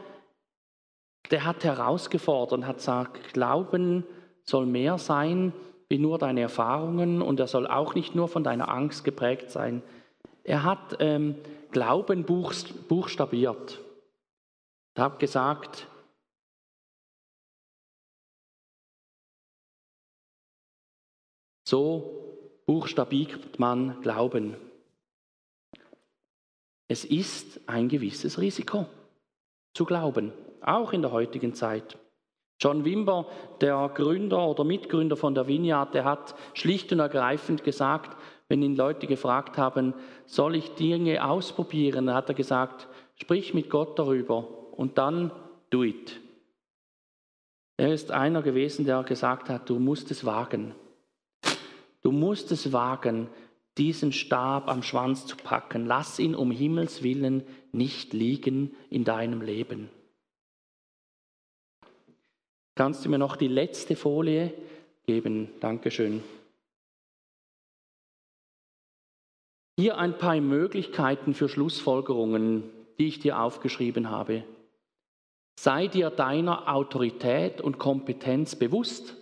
der 1.31 1.45
hat 1.45 1.65
herausgefordert 1.65 2.53
und 2.53 2.67
hat 2.67 2.77
gesagt, 2.77 3.33
Glauben 3.33 4.05
soll 4.45 4.67
mehr 4.67 4.99
sein 4.99 5.53
wie 5.89 5.99
nur 5.99 6.19
deine 6.19 6.41
Erfahrungen 6.41 7.23
und 7.23 7.41
er 7.41 7.47
soll 7.47 7.67
auch 7.67 7.95
nicht 7.95 8.15
nur 8.15 8.29
von 8.29 8.45
deiner 8.45 8.69
Angst 8.69 9.05
geprägt 9.05 9.51
sein. 9.51 9.83
Er 10.43 10.63
hat 10.63 10.97
ähm, 11.01 11.37
Glauben 11.71 12.25
buchstabiert. 12.25 13.81
Er 14.95 15.05
hat 15.05 15.19
gesagt, 15.19 15.87
so 21.65 22.61
buchstabiert 22.67 23.59
man 23.59 24.01
Glauben. 24.03 24.57
Es 26.87 27.05
ist 27.05 27.61
ein 27.69 27.89
gewisses 27.89 28.39
Risiko 28.39 28.87
zu 29.73 29.85
glauben, 29.85 30.33
auch 30.67 30.93
in 30.93 31.03
der 31.03 31.13
heutigen 31.13 31.55
Zeit. 31.55 31.99
John 32.61 32.85
Wimber, 32.85 33.27
der 33.61 33.91
Gründer 33.95 34.47
oder 34.47 34.65
Mitgründer 34.65 35.17
von 35.17 35.35
der 35.35 35.47
Vineyard, 35.47 35.95
der 35.95 36.05
hat 36.05 36.35
schlicht 36.55 36.93
und 36.93 37.01
ergreifend 37.01 37.65
gesagt, 37.65 38.17
wenn 38.49 38.63
ihn 38.63 38.77
Leute 38.77 39.07
gefragt 39.07 39.59
haben, 39.59 39.95
soll 40.27 40.55
ich 40.55 40.71
Dinge 40.75 41.25
ausprobieren, 41.25 42.07
dann 42.07 42.15
hat 42.15 42.29
er 42.29 42.35
gesagt, 42.35 42.89
sprich 43.17 43.55
mit 43.55 43.71
Gott 43.71 43.99
darüber 43.99 44.47
und 44.79 44.99
dann 44.99 45.33
do 45.71 45.83
it. 45.83 46.21
Er 47.77 47.93
ist 47.93 48.13
einer 48.13 48.43
gewesen, 48.43 48.85
der 48.85 49.03
gesagt 49.03 49.49
hat, 49.49 49.69
du 49.69 49.79
musst 49.79 50.11
es 50.11 50.25
wagen. 50.25 50.75
Du 52.03 52.13
musst 52.13 52.53
es 52.53 52.73
wagen, 52.73 53.29
diesen 53.79 54.13
Stab 54.13 54.69
am 54.69 54.83
Schwanz 54.83 55.27
zu 55.27 55.37
packen. 55.37 55.87
Lass 55.87 56.19
ihn 56.19 56.35
um 56.35 56.51
Himmels 56.51 57.03
willen 57.03 57.43
nicht 57.73 58.13
liegen 58.13 58.77
in 58.91 59.05
deinem 59.05 59.43
Leben. 59.43 59.91
Kannst 62.75 63.05
du 63.05 63.09
mir 63.09 63.19
noch 63.19 63.37
die 63.37 63.49
letzte 63.49 63.95
Folie 63.95 64.53
geben? 65.07 65.51
Dankeschön. 65.61 66.23
Hier 69.77 69.99
ein 69.99 70.19
paar 70.19 70.41
Möglichkeiten 70.41 71.35
für 71.35 71.49
Schlussfolgerungen, 71.49 72.65
die 72.99 73.09
ich 73.09 73.21
dir 73.21 73.41
aufgeschrieben 73.41 74.11
habe. 74.11 74.45
Sei 75.59 75.89
dir 75.89 76.11
deiner 76.11 76.73
Autorität 76.73 77.61
und 77.61 77.79
Kompetenz 77.79 78.57
bewusst, 78.57 79.17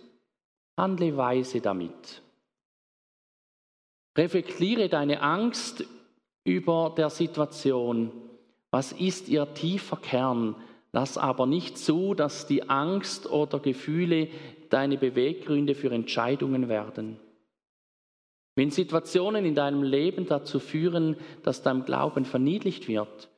handle 0.77 1.15
weise 1.17 1.61
damit. 1.61 2.21
Reflektiere 4.17 4.89
deine 4.89 5.21
Angst 5.21 5.85
über 6.43 6.93
der 6.95 7.09
Situation. 7.09 8.11
Was 8.71 8.91
ist 8.91 9.27
ihr 9.29 9.51
tiefer 9.53 9.97
Kern? 9.97 10.55
Lass 10.93 11.17
aber 11.17 11.47
nicht 11.47 11.77
zu, 11.77 12.13
dass 12.13 12.45
die 12.45 12.69
Angst 12.69 13.29
oder 13.29 13.59
Gefühle 13.59 14.29
deine 14.69 14.97
Beweggründe 14.97 15.73
für 15.73 15.91
Entscheidungen 15.91 16.69
werden. 16.69 17.19
Wenn 18.55 18.69
Situationen 18.69 19.43
in 19.43 19.55
deinem 19.55 19.81
Leben 19.81 20.27
dazu 20.27 20.59
führen, 20.59 21.17
dass 21.41 21.63
dein 21.63 21.85
Glauben 21.85 22.25
verniedlicht 22.25 22.87
wird, 22.87 23.29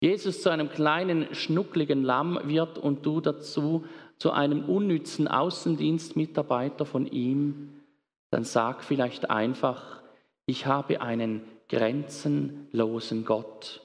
Jesus 0.00 0.42
zu 0.42 0.50
einem 0.50 0.68
kleinen, 0.68 1.32
schnuckligen 1.34 2.02
Lamm 2.02 2.38
wird 2.44 2.78
und 2.78 3.06
du 3.06 3.20
dazu 3.20 3.84
zu 4.18 4.32
einem 4.32 4.64
unnützen 4.64 5.28
Außendienstmitarbeiter 5.28 6.84
von 6.84 7.06
ihm, 7.06 7.80
dann 8.30 8.42
sag 8.42 8.82
vielleicht 8.82 9.30
einfach, 9.30 10.02
ich 10.46 10.66
habe 10.66 11.00
einen 11.00 11.42
grenzenlosen 11.68 13.24
Gott. 13.24 13.80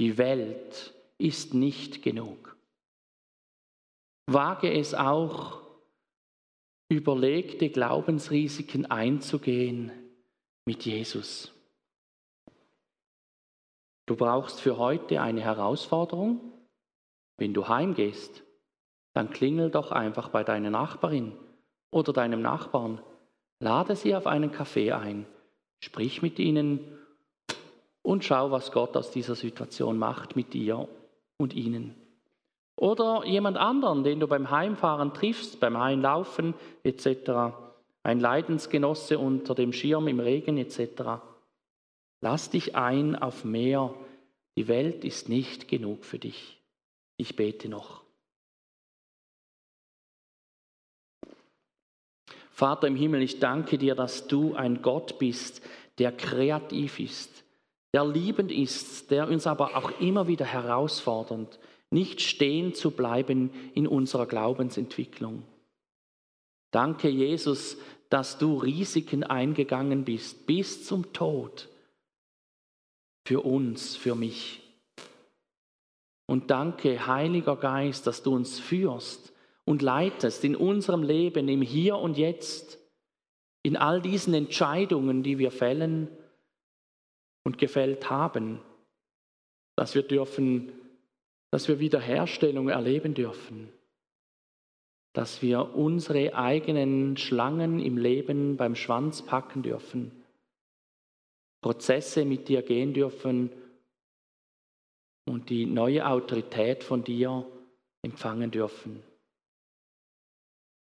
Die 0.00 0.16
Welt 0.16 0.93
ist 1.18 1.54
nicht 1.54 2.02
genug. 2.02 2.56
Wage 4.26 4.72
es 4.72 4.94
auch, 4.94 5.62
überlegte 6.88 7.70
Glaubensrisiken 7.70 8.86
einzugehen 8.86 9.92
mit 10.64 10.84
Jesus. 10.84 11.52
Du 14.06 14.16
brauchst 14.16 14.60
für 14.60 14.76
heute 14.76 15.20
eine 15.20 15.40
Herausforderung. 15.40 16.40
Wenn 17.36 17.54
du 17.54 17.68
heimgehst, 17.68 18.44
dann 19.14 19.30
klingel 19.30 19.70
doch 19.70 19.92
einfach 19.92 20.28
bei 20.28 20.44
deiner 20.44 20.70
Nachbarin 20.70 21.36
oder 21.90 22.12
deinem 22.12 22.42
Nachbarn. 22.42 23.02
Lade 23.60 23.96
sie 23.96 24.14
auf 24.14 24.26
einen 24.26 24.52
Kaffee 24.52 24.92
ein 24.92 25.26
Sprich 25.84 26.22
mit 26.22 26.38
ihnen 26.38 26.98
und 28.00 28.24
schau, 28.24 28.50
was 28.50 28.72
Gott 28.72 28.96
aus 28.96 29.10
dieser 29.10 29.34
Situation 29.34 29.98
macht 29.98 30.34
mit 30.34 30.54
dir 30.54 30.88
und 31.36 31.54
ihnen. 31.54 31.94
Oder 32.76 33.24
jemand 33.24 33.56
anderen, 33.56 34.02
den 34.04 34.20
du 34.20 34.26
beim 34.26 34.50
Heimfahren 34.50 35.14
triffst, 35.14 35.60
beim 35.60 35.78
Heimlaufen 35.78 36.54
etc. 36.82 37.56
Ein 38.02 38.20
Leidensgenosse 38.20 39.18
unter 39.18 39.54
dem 39.54 39.72
Schirm 39.72 40.08
im 40.08 40.20
Regen 40.20 40.58
etc. 40.58 41.22
Lass 42.20 42.50
dich 42.50 42.74
ein 42.74 43.16
auf 43.16 43.44
mehr. 43.44 43.94
Die 44.56 44.68
Welt 44.68 45.04
ist 45.04 45.28
nicht 45.28 45.68
genug 45.68 46.04
für 46.04 46.18
dich. 46.18 46.60
Ich 47.16 47.36
bete 47.36 47.68
noch. 47.68 48.04
Vater 52.50 52.86
im 52.86 52.94
Himmel, 52.94 53.22
ich 53.22 53.40
danke 53.40 53.78
dir, 53.78 53.96
dass 53.96 54.28
du 54.28 54.54
ein 54.54 54.80
Gott 54.80 55.18
bist, 55.18 55.60
der 55.98 56.12
kreativ 56.12 57.00
ist, 57.00 57.33
der 57.94 58.04
liebend 58.04 58.50
ist, 58.50 59.12
der 59.12 59.28
uns 59.28 59.46
aber 59.46 59.76
auch 59.76 60.00
immer 60.00 60.26
wieder 60.26 60.44
herausfordert, 60.44 61.60
nicht 61.90 62.20
stehen 62.20 62.74
zu 62.74 62.90
bleiben 62.90 63.50
in 63.72 63.86
unserer 63.86 64.26
Glaubensentwicklung. 64.26 65.44
Danke, 66.72 67.08
Jesus, 67.08 67.76
dass 68.10 68.36
du 68.36 68.58
Risiken 68.58 69.22
eingegangen 69.22 70.04
bist, 70.04 70.44
bis 70.44 70.84
zum 70.84 71.12
Tod, 71.12 71.68
für 73.28 73.42
uns, 73.42 73.94
für 73.94 74.16
mich. 74.16 74.60
Und 76.26 76.50
danke, 76.50 77.06
Heiliger 77.06 77.54
Geist, 77.54 78.08
dass 78.08 78.24
du 78.24 78.34
uns 78.34 78.58
führst 78.58 79.32
und 79.64 79.82
leitest 79.82 80.42
in 80.42 80.56
unserem 80.56 81.04
Leben, 81.04 81.48
im 81.48 81.62
Hier 81.62 81.96
und 81.96 82.18
Jetzt, 82.18 82.76
in 83.62 83.76
all 83.76 84.02
diesen 84.02 84.34
Entscheidungen, 84.34 85.22
die 85.22 85.38
wir 85.38 85.52
fällen 85.52 86.08
und 87.44 87.58
gefällt 87.58 88.10
haben, 88.10 88.60
dass 89.76 89.94
wir 89.94 90.02
dürfen, 90.02 90.72
dass 91.50 91.68
wir 91.68 91.78
Wiederherstellung 91.78 92.68
erleben 92.68 93.14
dürfen, 93.14 93.72
dass 95.12 95.42
wir 95.42 95.74
unsere 95.74 96.34
eigenen 96.34 97.16
Schlangen 97.16 97.78
im 97.78 97.96
Leben 97.96 98.56
beim 98.56 98.74
Schwanz 98.74 99.22
packen 99.22 99.62
dürfen, 99.62 100.10
Prozesse 101.62 102.24
mit 102.24 102.48
dir 102.48 102.62
gehen 102.62 102.92
dürfen 102.92 103.50
und 105.26 105.50
die 105.50 105.66
neue 105.66 106.06
Autorität 106.06 106.84
von 106.84 107.04
dir 107.04 107.46
empfangen 108.02 108.50
dürfen. 108.50 109.02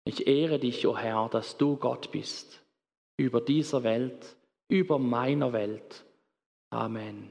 Ich 0.07 0.27
ehre 0.27 0.59
dich, 0.59 0.85
o 0.85 0.91
oh 0.91 0.97
Herr, 0.97 1.29
dass 1.29 1.57
du 1.57 1.77
Gott 1.77 2.11
bist, 2.11 2.61
über 3.17 3.41
dieser 3.41 3.83
Welt, 3.83 4.35
über 4.67 4.99
meiner 4.99 5.51
Welt. 5.51 6.04
Amen. 6.75 7.29